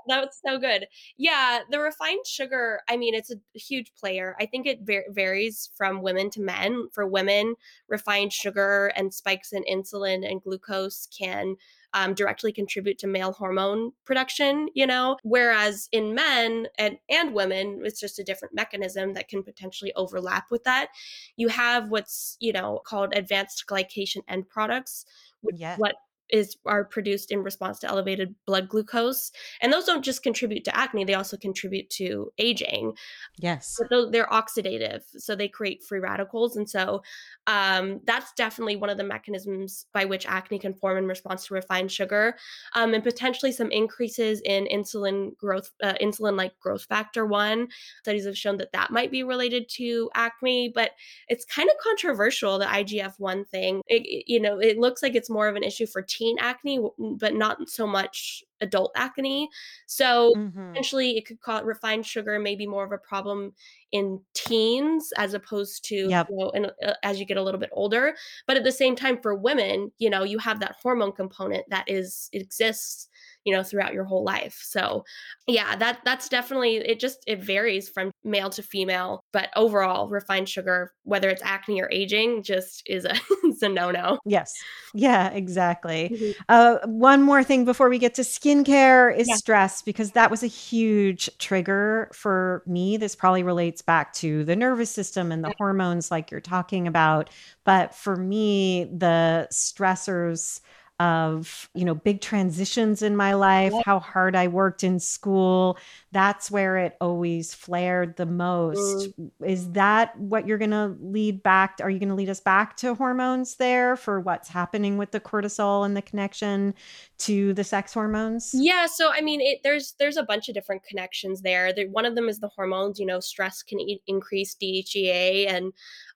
That's 0.08 0.40
so 0.46 0.60
good. 0.60 0.88
Yeah, 1.18 1.62
the 1.70 1.80
refined 1.80 2.26
sugar, 2.26 2.82
I 2.88 2.98
mean, 2.98 3.16
it's 3.16 3.32
a 3.32 3.38
huge 3.58 3.92
player. 3.96 4.36
I 4.40 4.46
think 4.46 4.68
it 4.68 4.80
var- 4.82 5.06
varies 5.10 5.72
from 5.76 6.02
women 6.02 6.30
to 6.32 6.42
men. 6.42 6.90
For 6.94 7.08
women, 7.08 7.56
refined 7.88 8.32
sugar 8.32 8.92
and 8.96 9.14
spikes 9.14 9.52
in 9.52 9.64
insulin 9.64 10.30
and 10.30 10.42
glucose 10.42 11.08
can 11.08 11.56
um, 11.94 12.14
directly 12.14 12.52
contribute 12.52 13.00
to 13.00 13.08
male 13.08 13.32
hormone 13.32 13.94
production, 14.06 14.68
you 14.74 14.86
know, 14.86 15.18
whereas 15.24 15.88
in 15.92 16.14
men 16.14 16.68
and, 16.78 16.98
and 17.10 17.34
women, 17.34 17.82
it's 17.84 18.00
just 18.00 18.20
a 18.20 18.24
different 18.24 18.54
mechanism 18.54 19.14
that 19.14 19.30
can 19.30 19.42
potentially 19.42 19.94
overlap 19.96 20.52
with 20.52 20.66
that. 20.66 20.90
You 21.38 21.48
have 21.48 21.90
what's, 21.90 22.36
you 22.40 22.52
know, 22.52 22.82
called 22.86 23.14
advanced 23.16 23.64
glycation 23.68 24.24
end 24.28 24.50
products, 24.50 25.06
which 25.42 25.56
yeah. 25.58 25.78
what 25.78 25.96
is 26.30 26.58
are 26.66 26.84
produced 26.84 27.32
in 27.32 27.44
response 27.44 27.80
to 27.80 27.88
elevated 27.88 28.36
blood 28.46 28.68
glucose 28.68 29.32
and 29.62 29.72
those 29.72 29.86
don't 29.86 30.04
just 30.04 30.24
contribute 30.24 30.64
to 30.64 30.76
acne 30.76 31.04
they 31.04 31.14
also 31.14 31.38
contribute 31.38 31.90
to 31.90 32.32
aging. 32.38 32.94
Yes. 33.38 33.80
But 33.90 34.12
they're 34.12 34.28
oxidative 34.28 35.04
so 35.18 35.36
they 35.36 35.48
create 35.48 35.84
free 35.84 36.00
radicals 36.00 36.56
and 36.56 36.70
so 36.70 37.04
um, 37.48 38.02
that's 38.06 38.34
definitely 38.34 38.76
one 38.76 38.90
of 38.90 38.98
the 38.98 39.04
mechanisms 39.04 39.86
by 39.94 40.06
which 40.06 40.26
acne 40.26 40.60
can 40.60 40.74
form 40.74 40.98
in 40.98 41.08
response 41.08 41.46
to 41.48 41.54
refined 41.54 41.92
sugar 41.92 42.36
um, 42.74 42.94
and 42.94 43.04
potentially 43.04 43.52
some 43.52 43.72
increases 43.72 44.42
in 44.46 44.66
insulin 44.66 45.36
growth 45.38 45.72
uh, 45.84 45.94
insulin 46.02 46.38
like 46.38 46.58
growth 46.60 46.84
factor 46.86 47.26
1 47.26 47.68
studies 48.02 48.26
have 48.26 48.38
shown 48.38 48.58
that 48.58 48.72
that 48.72 48.92
might 48.92 49.12
be 49.12 49.24
related 49.24 49.70
to 49.70 50.10
acne 50.16 50.72
but 50.74 50.92
it's 51.28 51.46
kind 51.46 51.70
of 51.70 51.76
controversial 51.78 52.60
the 52.60 52.66
igf-1 52.66 53.48
thing. 53.48 53.82
It, 53.88 54.24
you 54.28 54.40
know 54.40 54.60
it 54.60 54.78
looks 54.78 55.02
like 55.02 55.16
it's 55.16 55.30
more 55.30 55.48
of 55.48 55.56
an 55.56 55.64
issue 55.64 55.86
for 55.86 56.02
teen 56.16 56.38
acne, 56.40 56.80
but 56.98 57.36
not 57.36 57.70
so 57.70 57.86
much 57.86 58.44
adult 58.62 58.92
acne. 58.96 59.50
So 59.86 60.34
mm-hmm. 60.36 60.70
potentially 60.70 61.18
it 61.18 61.26
could 61.26 61.42
cause 61.42 61.64
refined 61.64 62.06
sugar 62.06 62.40
may 62.40 62.56
be 62.56 62.68
more 62.68 62.86
of 62.86 62.92
a 62.92 62.98
problem 62.98 63.54
in 63.92 64.20
teens 64.34 65.12
as 65.18 65.34
opposed 65.34 65.84
to 65.86 65.96
yep. 66.10 66.28
you 66.30 66.38
know 66.38 66.50
in, 66.52 66.66
uh, 66.66 66.94
as 67.04 67.20
you 67.20 67.26
get 67.26 67.38
a 67.38 67.44
little 67.44 67.60
bit 67.60 67.70
older. 67.74 68.16
But 68.48 68.58
at 68.58 68.64
the 68.64 68.72
same 68.72 68.96
time, 68.96 69.20
for 69.22 69.36
women, 69.36 69.92
you 69.98 70.10
know, 70.10 70.24
you 70.24 70.40
have 70.40 70.60
that 70.60 70.76
hormone 70.82 71.12
component 71.12 71.66
that 71.70 71.86
is 71.88 72.30
exists 72.34 73.10
you 73.46 73.56
know 73.56 73.64
throughout 73.64 73.94
your 73.94 74.04
whole 74.04 74.24
life 74.24 74.60
so 74.62 75.06
yeah 75.48 75.76
that 75.76 76.00
that's 76.04 76.28
definitely 76.28 76.78
it 76.78 77.00
just 77.00 77.24
it 77.28 77.44
varies 77.44 77.88
from 77.88 78.12
male 78.24 78.50
to 78.50 78.62
female 78.62 79.24
but 79.32 79.50
overall 79.56 80.10
refined 80.10 80.50
sugar 80.50 80.92
whether 81.04 81.30
it's 81.30 81.44
acne 81.44 81.82
or 81.82 81.90
aging 81.92 82.44
just 82.44 82.82
is 82.88 83.06
a 83.06 83.14
it's 83.44 83.62
a 83.62 83.70
no-no 83.70 84.18
yes 84.26 84.52
yeah 84.94 85.30
exactly 85.30 86.10
mm-hmm. 86.10 86.32
uh, 86.50 86.78
one 86.86 87.22
more 87.22 87.44
thing 87.44 87.64
before 87.64 87.88
we 87.88 88.00
get 88.00 88.16
to 88.16 88.24
skincare 88.24 89.16
is 89.16 89.28
yeah. 89.28 89.36
stress 89.36 89.82
because 89.82 90.12
that 90.12 90.32
was 90.32 90.44
a 90.44 90.48
huge 90.48 91.30
trigger 91.38 92.10
for 92.12 92.64
me 92.66 92.98
this 92.98 93.16
probably 93.16 93.44
relates 93.44 93.82
back 93.82 94.12
to 94.12 94.44
the 94.44 94.56
nervous 94.56 94.90
system 94.90 95.32
and 95.32 95.44
the 95.44 95.50
yeah. 95.50 95.56
hormones 95.58 96.10
like 96.10 96.32
you're 96.32 96.42
talking 96.42 96.88
about 96.88 97.30
but 97.64 97.94
for 97.94 98.16
me 98.16 98.86
the 98.86 99.48
stressors 99.52 100.62
of 101.00 101.70
you 101.74 101.84
know 101.84 101.94
big 101.94 102.22
transitions 102.22 103.02
in 103.02 103.18
my 103.18 103.34
life 103.34 103.74
how 103.84 104.00
hard 104.00 104.34
i 104.34 104.48
worked 104.48 104.82
in 104.82 104.98
school 104.98 105.78
that's 106.14 106.50
where 106.50 106.78
it 106.78 106.96
always 107.02 107.54
flared 107.54 108.16
the 108.16 108.26
most 108.26 109.10
mm. 109.20 109.30
is 109.46 109.72
that 109.74 110.18
what 110.18 110.48
you're 110.48 110.58
going 110.58 110.72
to 110.72 110.96
lead 111.02 111.44
back 111.44 111.78
are 111.82 111.90
you 111.90 112.00
going 112.00 112.08
to 112.08 112.16
lead 112.16 112.30
us 112.30 112.40
back 112.40 112.78
to 112.78 112.96
hormones 112.96 113.56
there 113.56 113.98
for 113.98 114.22
what's 114.22 114.48
happening 114.48 114.98
with 114.98 115.12
the 115.12 115.20
cortisol 115.20 115.86
and 115.86 115.98
the 115.98 116.02
connection 116.02 116.74
to 117.18 117.54
the 117.56 117.64
sex 117.64 117.94
hormones 117.94 118.52
yeah 118.54 118.86
so 118.86 119.12
i 119.12 119.20
mean 119.20 119.42
it, 119.42 119.60
there's 119.64 119.96
there's 120.00 120.18
a 120.18 120.24
bunch 120.24 120.48
of 120.48 120.56
different 120.56 120.82
connections 120.84 121.42
there. 121.42 121.74
one 121.92 122.06
of 122.06 122.16
them 122.16 122.30
is 122.30 122.40
the 122.40 122.48
hormones 122.48 123.00
you 123.00 123.06
know 123.06 123.20
stress 123.20 123.62
can 123.62 123.82
e- 123.82 124.02
increase 124.08 124.56
dhea 124.56 125.50
and 125.50 125.74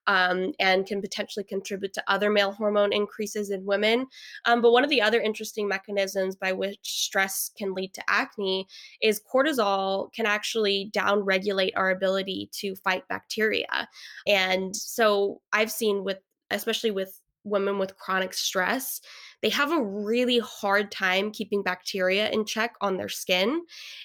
um, 0.09 0.53
and 0.59 0.87
can 0.87 1.01
potentially 1.01 1.43
contribute 1.43 1.93
to 1.93 2.03
other 2.07 2.31
male 2.31 2.51
hormone 2.51 2.91
increases 2.91 3.51
in 3.51 3.63
women. 3.63 4.07
Um, 4.45 4.59
but 4.59 4.71
one 4.71 4.83
of 4.83 4.89
the 4.89 5.03
other 5.03 5.21
interesting 5.21 5.67
mechanisms 5.67 6.35
by 6.35 6.51
which 6.51 6.79
stress 6.81 7.51
can 7.55 7.75
lead 7.75 7.93
to 7.93 8.03
acne 8.09 8.65
is 9.03 9.21
cortisol 9.31 10.11
can 10.11 10.25
actually 10.25 10.89
downregulate 10.97 11.73
our 11.75 11.91
ability 11.91 12.49
to 12.53 12.75
fight 12.77 13.07
bacteria. 13.07 13.87
And 14.25 14.75
so 14.75 15.41
I've 15.53 15.71
seen 15.71 16.03
with, 16.03 16.17
especially 16.49 16.89
with 16.89 17.21
women 17.43 17.79
with 17.79 17.97
chronic 17.97 18.33
stress, 18.33 19.01
they 19.41 19.49
have 19.49 19.71
a 19.71 19.81
really 19.81 20.39
hard 20.39 20.91
time 20.91 21.31
keeping 21.31 21.63
bacteria 21.63 22.29
in 22.29 22.45
check 22.45 22.73
on 22.81 22.97
their 22.97 23.09
skin. 23.09 23.61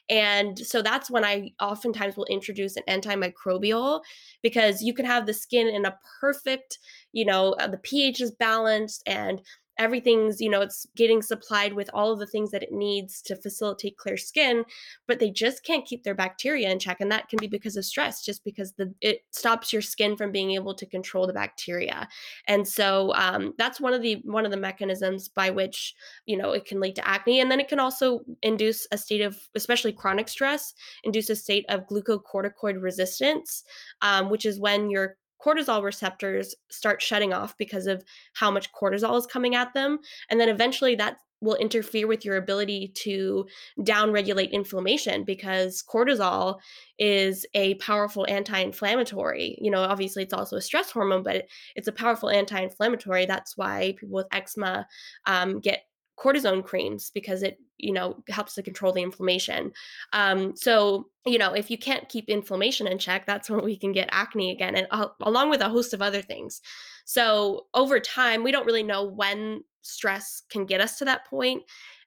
And 0.08 0.58
so 0.58 0.82
that's 0.82 1.10
when 1.10 1.24
I 1.24 1.50
oftentimes 1.60 2.16
will 2.16 2.26
introduce 2.26 2.76
an 2.76 2.84
antimicrobial 2.88 4.00
because 4.42 4.82
you 4.82 4.94
can 4.94 5.06
have 5.06 5.26
the 5.26 5.34
skin 5.34 5.68
in 5.68 5.84
a 5.84 5.98
perfect, 6.20 6.78
you 7.12 7.24
know, 7.24 7.52
uh, 7.54 7.66
the 7.66 7.78
pH 7.78 8.20
is 8.20 8.30
balanced 8.30 9.02
and 9.06 9.40
everything's 9.78 10.40
you 10.40 10.50
know 10.50 10.60
it's 10.60 10.86
getting 10.96 11.22
supplied 11.22 11.72
with 11.72 11.90
all 11.92 12.12
of 12.12 12.18
the 12.18 12.26
things 12.26 12.50
that 12.50 12.62
it 12.62 12.72
needs 12.72 13.20
to 13.22 13.36
facilitate 13.36 13.96
clear 13.96 14.16
skin 14.16 14.64
but 15.06 15.18
they 15.18 15.30
just 15.30 15.64
can't 15.64 15.86
keep 15.86 16.02
their 16.04 16.14
bacteria 16.14 16.70
in 16.70 16.78
check 16.78 17.00
and 17.00 17.10
that 17.10 17.28
can 17.28 17.38
be 17.38 17.46
because 17.46 17.76
of 17.76 17.84
stress 17.84 18.24
just 18.24 18.44
because 18.44 18.72
the 18.72 18.92
it 19.00 19.20
stops 19.30 19.72
your 19.72 19.82
skin 19.82 20.16
from 20.16 20.32
being 20.32 20.52
able 20.52 20.74
to 20.74 20.86
control 20.86 21.26
the 21.26 21.32
bacteria. 21.32 22.08
And 22.48 22.66
so 22.66 23.12
um, 23.14 23.54
that's 23.58 23.80
one 23.80 23.92
of 23.92 24.02
the 24.02 24.20
one 24.24 24.44
of 24.44 24.50
the 24.50 24.56
mechanisms 24.56 25.28
by 25.28 25.50
which 25.50 25.94
you 26.26 26.36
know 26.36 26.52
it 26.52 26.64
can 26.64 26.80
lead 26.80 26.96
to 26.96 27.08
acne 27.08 27.40
and 27.40 27.50
then 27.50 27.60
it 27.60 27.68
can 27.68 27.80
also 27.80 28.20
induce 28.42 28.86
a 28.92 28.98
state 28.98 29.20
of 29.20 29.38
especially 29.54 29.92
chronic 29.92 30.28
stress 30.28 30.74
induce 31.02 31.30
a 31.30 31.36
state 31.36 31.64
of 31.68 31.86
glucocorticoid 31.86 32.80
resistance 32.80 33.64
um, 34.02 34.30
which 34.30 34.46
is 34.46 34.58
when 34.58 34.90
your 34.90 35.16
cortisol 35.44 35.82
receptors 35.82 36.54
start 36.70 37.02
shutting 37.02 37.32
off 37.32 37.56
because 37.58 37.86
of 37.86 38.04
how 38.34 38.50
much 38.50 38.72
cortisol 38.72 39.18
is 39.18 39.26
coming 39.26 39.54
at 39.54 39.74
them. 39.74 39.98
And 40.30 40.40
then 40.40 40.48
eventually 40.48 40.94
that 40.96 41.18
will 41.40 41.56
interfere 41.56 42.06
with 42.06 42.24
your 42.24 42.36
ability 42.36 42.90
to 42.94 43.46
downregulate 43.80 44.50
inflammation 44.50 45.24
because 45.24 45.82
cortisol 45.82 46.58
is 46.98 47.44
a 47.54 47.74
powerful 47.74 48.24
anti-inflammatory 48.28 49.58
you 49.60 49.70
know 49.70 49.82
obviously 49.82 50.22
it's 50.22 50.32
also 50.32 50.56
a 50.56 50.62
stress 50.62 50.90
hormone 50.90 51.22
but 51.22 51.44
it's 51.74 51.88
a 51.88 51.92
powerful 51.92 52.30
anti-inflammatory 52.30 53.26
that's 53.26 53.56
why 53.56 53.94
people 53.98 54.14
with 54.14 54.28
eczema 54.32 54.86
um, 55.26 55.60
get 55.60 55.82
cortisone 56.18 56.64
creams 56.64 57.10
because 57.10 57.42
it 57.42 57.58
you 57.78 57.92
know 57.92 58.22
helps 58.28 58.54
to 58.54 58.62
control 58.62 58.92
the 58.92 59.02
inflammation. 59.02 59.72
Um, 60.12 60.56
so 60.56 61.08
you 61.26 61.38
know 61.38 61.52
if 61.52 61.70
you 61.70 61.78
can't 61.78 62.08
keep 62.08 62.28
inflammation 62.28 62.86
in 62.86 62.98
check 62.98 63.26
that's 63.26 63.50
when 63.50 63.64
we 63.64 63.76
can 63.76 63.92
get 63.92 64.08
acne 64.12 64.50
again 64.50 64.74
and 64.74 64.86
uh, 64.90 65.08
along 65.22 65.50
with 65.50 65.60
a 65.60 65.68
host 65.68 65.94
of 65.94 66.02
other 66.02 66.22
things. 66.22 66.60
So 67.04 67.66
over 67.74 68.00
time 68.00 68.42
we 68.44 68.52
don't 68.52 68.66
really 68.66 68.82
know 68.82 69.04
when 69.04 69.64
stress 69.82 70.42
can 70.48 70.64
get 70.64 70.80
us 70.80 70.98
to 70.98 71.04
that 71.04 71.26
point 71.26 71.62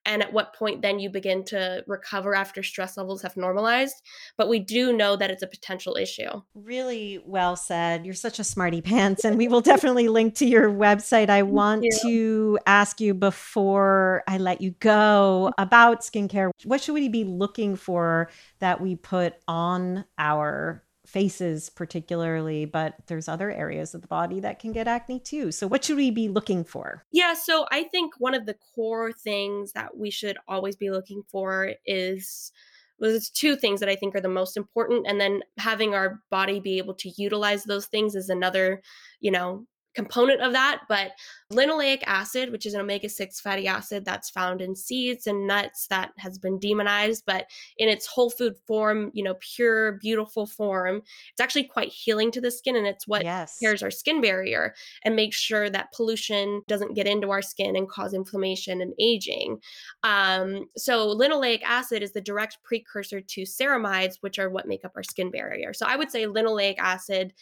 and 0.08 0.24
at 0.24 0.34
what 0.34 0.56
point 0.56 0.82
then 0.82 1.00
you 1.00 1.10
begin 1.10 1.44
to 1.46 1.84
recover 1.86 2.34
after 2.34 2.64
stress 2.64 2.98
levels 2.98 3.22
have 3.22 3.38
normalized. 3.38 3.96
But 4.38 4.50
we 4.50 4.60
do 4.60 4.94
know 4.94 5.16
that 5.18 5.30
it's 5.30 5.44
a 5.44 5.48
potential 5.48 5.98
issue. 5.98 6.42
Really 6.56 7.22
well 7.26 7.56
said. 7.56 8.06
You're 8.06 8.16
such 8.16 8.40
a 8.40 8.44
smarty 8.44 8.82
pants, 8.82 9.26
and 9.26 9.38
we 9.38 9.48
will 9.48 9.62
definitely 9.62 10.08
link 10.08 10.36
to 10.36 10.46
your 10.46 10.70
website. 10.72 11.30
I 11.30 11.44
want 11.44 11.86
to 12.02 12.58
ask 12.66 13.00
you 13.02 13.14
before 13.14 14.24
I 14.28 14.38
let 14.38 14.62
you 14.62 14.72
go 14.80 15.52
about 15.58 16.02
skincare. 16.02 16.50
What 16.64 16.82
should 16.82 16.94
we 16.94 17.10
be 17.10 17.26
looking 17.26 17.76
for 17.76 18.30
that 18.60 18.82
we 18.82 18.96
put 18.96 19.36
on 19.48 20.06
our 20.18 20.84
faces 21.08 21.70
particularly 21.70 22.66
but 22.66 22.96
there's 23.08 23.30
other 23.30 23.50
areas 23.50 23.96
of 23.96 24.02
the 24.02 24.08
body 24.08 24.42
that 24.42 24.60
can 24.60 24.74
get 24.74 24.90
acne 24.90 25.20
too 25.20 25.52
so 25.54 25.66
what 25.66 25.84
should 25.84 25.96
we 25.96 26.12
be 26.12 26.28
looking 26.28 26.66
for 26.66 27.06
yeah 27.12 27.34
so 27.34 27.66
i 27.72 27.84
think 27.84 28.14
one 28.20 28.34
of 28.34 28.46
the 28.46 28.56
core 28.76 29.14
things 29.14 29.72
that 29.72 29.96
we 29.96 30.12
should 30.12 30.38
always 30.50 30.76
be 30.76 30.92
looking 30.92 31.24
for 31.32 31.72
is 31.86 32.52
well, 33.00 33.12
there's 33.12 33.30
two 33.30 33.56
things 33.56 33.80
that 33.80 33.90
I 33.90 33.96
think 33.96 34.16
are 34.16 34.22
the 34.22 34.28
most 34.28 34.58
important. 34.58 35.06
And 35.08 35.22
then 35.22 35.42
having 35.58 35.94
our 35.94 36.20
body 36.32 36.60
be 36.60 36.80
able 36.80 36.96
to 36.96 37.12
utilize 37.16 37.64
those 37.64 37.86
things 37.86 38.16
is 38.16 38.30
another, 38.30 38.82
you 39.20 39.32
know, 39.32 39.66
component 39.98 40.42
of 40.42 40.54
that, 40.54 40.82
but 40.88 41.12
linoleic 41.52 42.04
acid, 42.06 42.52
which 42.52 42.68
is 42.68 42.76
an 42.76 42.82
omega 42.82 43.10
6 43.10 43.40
fatty 43.40 43.68
acid 43.68 44.06
that's 44.06 44.30
found 44.30 44.62
in 44.62 44.76
seeds 44.76 45.26
and 45.26 45.48
nuts 45.48 45.88
that 45.88 46.12
has 46.18 46.38
been 46.38 46.60
demonized, 46.60 47.24
but 47.26 47.48
in 47.80 47.90
its 47.90 48.06
whole 48.06 48.30
food 48.30 48.56
form, 48.68 49.10
you 49.16 49.24
know, 49.24 49.36
pure, 49.40 49.94
beautiful 49.94 50.46
form, 50.46 50.98
it's 51.32 51.42
actually 51.42 51.64
quite 51.64 51.90
healing 51.90 52.30
to 52.32 52.40
the 52.40 52.52
skin 52.52 52.76
and 52.76 52.86
it's 52.86 53.08
what 53.08 53.24
yes. 53.24 53.58
repairs 53.60 53.82
our 53.82 53.90
skin 53.90 54.22
barrier 54.22 54.76
and 55.04 55.16
makes 55.16 55.38
sure 55.38 55.68
that 55.68 55.92
pollution 55.94 56.62
doesn't 56.68 56.94
get 56.94 57.08
into 57.08 57.32
our 57.32 57.42
skin 57.42 57.76
and 57.76 57.90
cause 57.90 58.14
inflammation 58.14 58.82
and 58.82 58.94
aging. 59.00 59.58
Um, 60.04 60.66
so, 60.78 61.16
linoleic 61.16 61.64
acid 61.64 62.04
is 62.04 62.14
the 62.14 62.22
direct 62.22 62.60
precursor 62.64 63.20
to 63.20 63.42
ceramides, 63.42 64.18
which 64.22 64.38
are 64.38 64.52
what 64.52 64.68
make 64.68 64.86
up 64.86 64.92
our 64.96 65.04
skin 65.04 65.32
barrier. 65.32 65.74
So, 65.74 65.88
I 65.88 65.96
would 65.96 66.12
say 66.12 66.26
linoleic 66.26 66.78
acid 66.78 67.34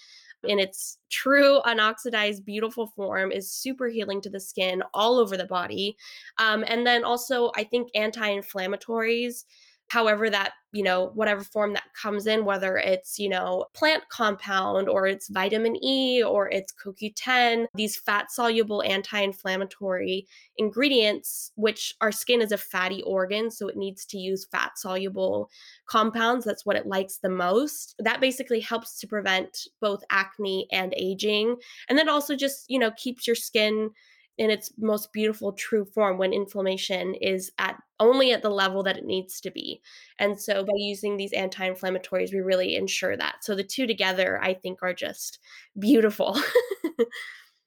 in 0.45 0.59
its 0.59 0.99
true 1.09 1.61
unoxidized, 1.65 2.45
beautiful 2.45 2.87
form 2.87 3.31
is 3.31 3.51
super 3.51 3.87
healing 3.87 4.21
to 4.21 4.29
the 4.29 4.39
skin 4.39 4.83
all 4.93 5.17
over 5.17 5.37
the 5.37 5.45
body. 5.45 5.97
Um, 6.37 6.63
and 6.67 6.85
then 6.85 7.03
also, 7.03 7.51
I 7.55 7.63
think 7.63 7.89
anti 7.95 8.29
inflammatories 8.29 9.45
however 9.87 10.29
that 10.29 10.53
you 10.71 10.83
know 10.83 11.11
whatever 11.13 11.43
form 11.43 11.73
that 11.73 11.85
comes 11.99 12.27
in 12.27 12.43
whether 12.43 12.77
it's 12.77 13.17
you 13.17 13.29
know 13.29 13.65
plant 13.73 14.03
compound 14.09 14.89
or 14.89 15.07
it's 15.07 15.29
vitamin 15.29 15.75
e 15.83 16.21
or 16.21 16.49
it's 16.49 16.73
coq10 16.73 17.65
these 17.75 17.95
fat 17.95 18.29
soluble 18.31 18.83
anti-inflammatory 18.83 20.27
ingredients 20.57 21.51
which 21.55 21.93
our 22.01 22.11
skin 22.11 22.41
is 22.41 22.51
a 22.51 22.57
fatty 22.57 23.01
organ 23.03 23.49
so 23.49 23.67
it 23.67 23.77
needs 23.77 24.05
to 24.05 24.17
use 24.17 24.47
fat 24.51 24.71
soluble 24.77 25.49
compounds 25.87 26.43
that's 26.43 26.65
what 26.65 26.75
it 26.75 26.87
likes 26.87 27.17
the 27.17 27.29
most 27.29 27.95
that 27.99 28.19
basically 28.19 28.59
helps 28.59 28.99
to 28.99 29.07
prevent 29.07 29.67
both 29.79 30.03
acne 30.09 30.67
and 30.71 30.93
aging 30.97 31.55
and 31.89 31.97
then 31.97 32.09
also 32.09 32.35
just 32.35 32.65
you 32.67 32.79
know 32.79 32.91
keeps 32.97 33.25
your 33.25 33.35
skin 33.35 33.89
in 34.37 34.49
its 34.49 34.71
most 34.77 35.13
beautiful 35.13 35.53
true 35.53 35.85
form 35.85 36.17
when 36.17 36.33
inflammation 36.33 37.15
is 37.15 37.51
at 37.57 37.81
only 37.99 38.33
at 38.33 38.41
the 38.41 38.49
level 38.49 38.83
that 38.83 38.97
it 38.97 39.05
needs 39.05 39.39
to 39.39 39.49
be. 39.49 39.81
And 40.19 40.39
so 40.39 40.65
by 40.65 40.73
using 40.75 41.15
these 41.15 41.31
anti-inflammatories 41.31 42.33
we 42.33 42.41
really 42.41 42.75
ensure 42.75 43.15
that. 43.15 43.35
So 43.41 43.55
the 43.55 43.63
two 43.63 43.87
together 43.87 44.39
I 44.41 44.53
think 44.53 44.79
are 44.81 44.93
just 44.93 45.39
beautiful. 45.79 46.37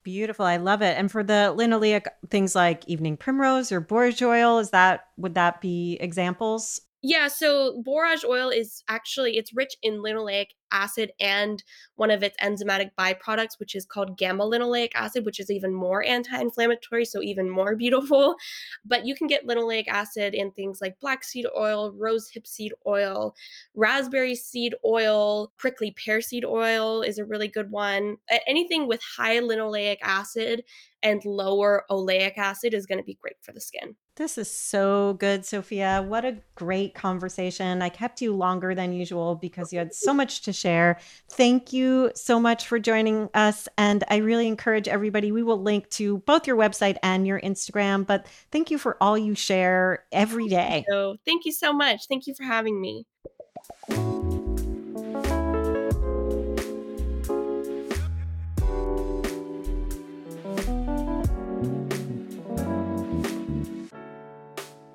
Beautiful. 0.04 0.46
I 0.46 0.56
love 0.56 0.80
it. 0.80 0.96
And 0.96 1.10
for 1.10 1.22
the 1.22 1.54
linoleic 1.54 2.06
things 2.30 2.54
like 2.54 2.88
evening 2.88 3.18
primrose 3.18 3.70
or 3.70 3.80
borage 3.80 4.22
oil, 4.22 4.58
is 4.58 4.70
that 4.70 5.08
would 5.18 5.34
that 5.34 5.60
be 5.60 5.98
examples? 6.00 6.80
Yeah, 7.02 7.28
so 7.28 7.80
borage 7.84 8.24
oil 8.24 8.48
is 8.50 8.82
actually 8.88 9.36
it's 9.36 9.54
rich 9.54 9.76
in 9.82 10.02
linoleic 10.02 10.48
acid 10.72 11.12
and 11.20 11.62
one 11.94 12.10
of 12.10 12.24
its 12.24 12.36
enzymatic 12.42 12.90
byproducts 12.98 13.58
which 13.58 13.74
is 13.76 13.86
called 13.86 14.18
gamma 14.18 14.44
linoleic 14.44 14.90
acid 14.94 15.24
which 15.24 15.40
is 15.40 15.50
even 15.50 15.72
more 15.72 16.04
anti-inflammatory 16.04 17.04
so 17.04 17.22
even 17.22 17.48
more 17.48 17.76
beautiful. 17.84 18.34
But 18.84 19.06
you 19.06 19.14
can 19.14 19.28
get 19.28 19.46
linoleic 19.46 19.86
acid 19.86 20.34
in 20.34 20.50
things 20.50 20.80
like 20.80 20.98
black 20.98 21.22
seed 21.22 21.46
oil, 21.56 21.92
rose 21.92 22.28
hip 22.30 22.48
seed 22.48 22.72
oil, 22.84 23.36
raspberry 23.76 24.34
seed 24.34 24.74
oil, 24.84 25.52
prickly 25.56 25.92
pear 25.92 26.20
seed 26.20 26.44
oil 26.44 27.02
is 27.02 27.18
a 27.18 27.24
really 27.24 27.48
good 27.48 27.70
one. 27.70 28.16
Anything 28.48 28.88
with 28.88 29.00
high 29.16 29.38
linoleic 29.38 29.98
acid 30.02 30.64
and 31.04 31.24
lower 31.24 31.84
oleic 31.90 32.36
acid 32.36 32.74
is 32.74 32.86
going 32.86 32.98
to 32.98 33.04
be 33.04 33.18
great 33.22 33.36
for 33.40 33.52
the 33.52 33.60
skin. 33.60 33.94
This 34.18 34.36
is 34.36 34.50
so 34.50 35.12
good, 35.20 35.46
Sophia. 35.46 36.04
What 36.04 36.24
a 36.24 36.38
great 36.56 36.92
conversation. 36.92 37.80
I 37.80 37.88
kept 37.88 38.20
you 38.20 38.34
longer 38.34 38.74
than 38.74 38.92
usual 38.92 39.36
because 39.36 39.72
you 39.72 39.78
had 39.78 39.94
so 39.94 40.12
much 40.12 40.42
to 40.42 40.52
share. 40.52 40.98
Thank 41.30 41.72
you 41.72 42.10
so 42.16 42.40
much 42.40 42.66
for 42.66 42.80
joining 42.80 43.28
us. 43.32 43.68
And 43.78 44.02
I 44.08 44.16
really 44.16 44.48
encourage 44.48 44.88
everybody, 44.88 45.30
we 45.30 45.44
will 45.44 45.62
link 45.62 45.88
to 45.90 46.18
both 46.26 46.48
your 46.48 46.56
website 46.56 46.96
and 47.00 47.28
your 47.28 47.40
Instagram. 47.40 48.04
But 48.04 48.26
thank 48.50 48.72
you 48.72 48.78
for 48.78 48.96
all 49.00 49.16
you 49.16 49.36
share 49.36 50.02
every 50.10 50.48
day. 50.48 50.84
So 50.90 51.18
thank 51.24 51.44
you 51.44 51.52
so 51.52 51.72
much. 51.72 52.08
Thank 52.08 52.26
you 52.26 52.34
for 52.34 52.42
having 52.42 52.80
me. 52.80 53.06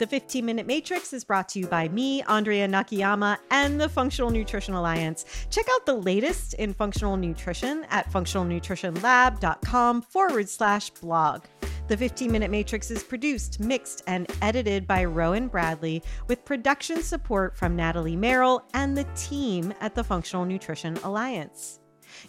The 0.04 0.08
15 0.08 0.46
Minute 0.46 0.68
Matrix 0.68 1.14
is 1.14 1.24
brought 1.24 1.48
to 1.48 1.60
you 1.60 1.66
by 1.66 1.88
me, 1.88 2.22
Andrea 2.24 2.68
Nakayama, 2.68 3.38
and 3.52 3.80
the 3.80 3.88
Functional 3.88 4.32
Nutrition 4.32 4.74
Alliance. 4.74 5.24
Check 5.50 5.66
out 5.72 5.86
the 5.86 5.94
latest 5.94 6.56
in 6.56 6.74
functional 6.74 7.16
nutrition 7.16 7.86
at 7.90 8.12
functionalnutritionlab.com 8.12 10.02
forward 10.02 10.50
slash 10.50 10.90
blog. 10.90 11.46
The 11.88 11.96
15 11.96 12.30
Minute 12.30 12.52
Matrix 12.52 12.92
is 12.92 13.02
produced, 13.02 13.62
mixed, 13.62 14.04
and 14.06 14.30
edited 14.42 14.86
by 14.86 15.06
Rowan 15.06 15.48
Bradley 15.48 16.04
with 16.28 16.44
production 16.44 17.02
support 17.02 17.56
from 17.56 17.78
Natalie 17.78 18.18
Merrill 18.18 18.68
and 18.74 18.98
the 18.98 19.08
team 19.16 19.74
at 19.80 19.96
the 19.96 20.04
Functional 20.04 20.44
Nutrition 20.44 20.98
Alliance. 21.06 21.80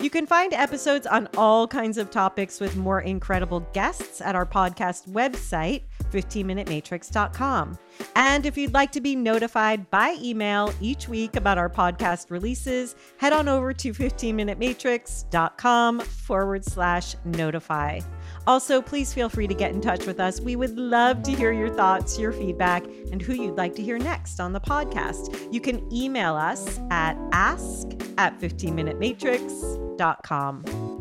You 0.01 0.11
can 0.11 0.27
find 0.27 0.53
episodes 0.53 1.07
on 1.07 1.29
all 1.37 1.67
kinds 1.67 1.99
of 1.99 2.11
topics 2.11 2.61
with 2.61 2.77
more 2.77 3.01
incredible 3.01 3.61
guests 3.73 4.21
at 4.21 4.35
our 4.35 4.47
podcast 4.47 5.09
website, 5.09 5.83
15minutematrix.com. 6.11 7.79
And 8.17 8.45
if 8.47 8.57
you'd 8.57 8.75
like 8.75 8.91
to 8.93 9.01
be 9.01 9.17
notified 9.17 9.91
by 9.91 10.17
email 10.21 10.73
each 10.81 11.09
week 11.09 11.35
about 11.37 11.59
our 11.59 11.69
podcast 11.69 12.31
releases, 12.31 12.95
head 13.19 13.33
on 13.33 13.49
over 13.49 13.75
to 13.75 13.93
15minutematrix.com 13.93 16.01
forward 16.01 16.65
slash 16.65 17.15
notify. 17.25 18.01
Also, 18.47 18.81
please 18.83 19.15
feel 19.15 19.29
free 19.29 19.47
to 19.47 19.55
get 19.55 19.71
in 19.73 19.81
touch 19.81 20.07
with 20.07 20.19
us. 20.21 20.41
We 20.41 20.57
would 20.57 20.77
love 20.79 21.23
to 21.23 21.31
hear 21.33 21.53
your 21.53 21.73
thoughts, 21.75 22.19
your 22.19 22.33
feedback, 22.33 22.85
and 23.11 23.23
who 23.23 23.35
you'd 23.35 23.57
like 23.57 23.75
to 23.77 23.83
hear 23.83 23.99
next 23.99 24.41
on 24.41 24.53
the 24.53 24.61
podcast. 24.61 25.53
You 25.53 25.61
can 25.61 25.89
email 25.93 26.35
us 26.35 26.81
at 26.91 27.17
ask 27.33 27.87
at 28.19 28.41
15minutematrix.com. 28.41 30.94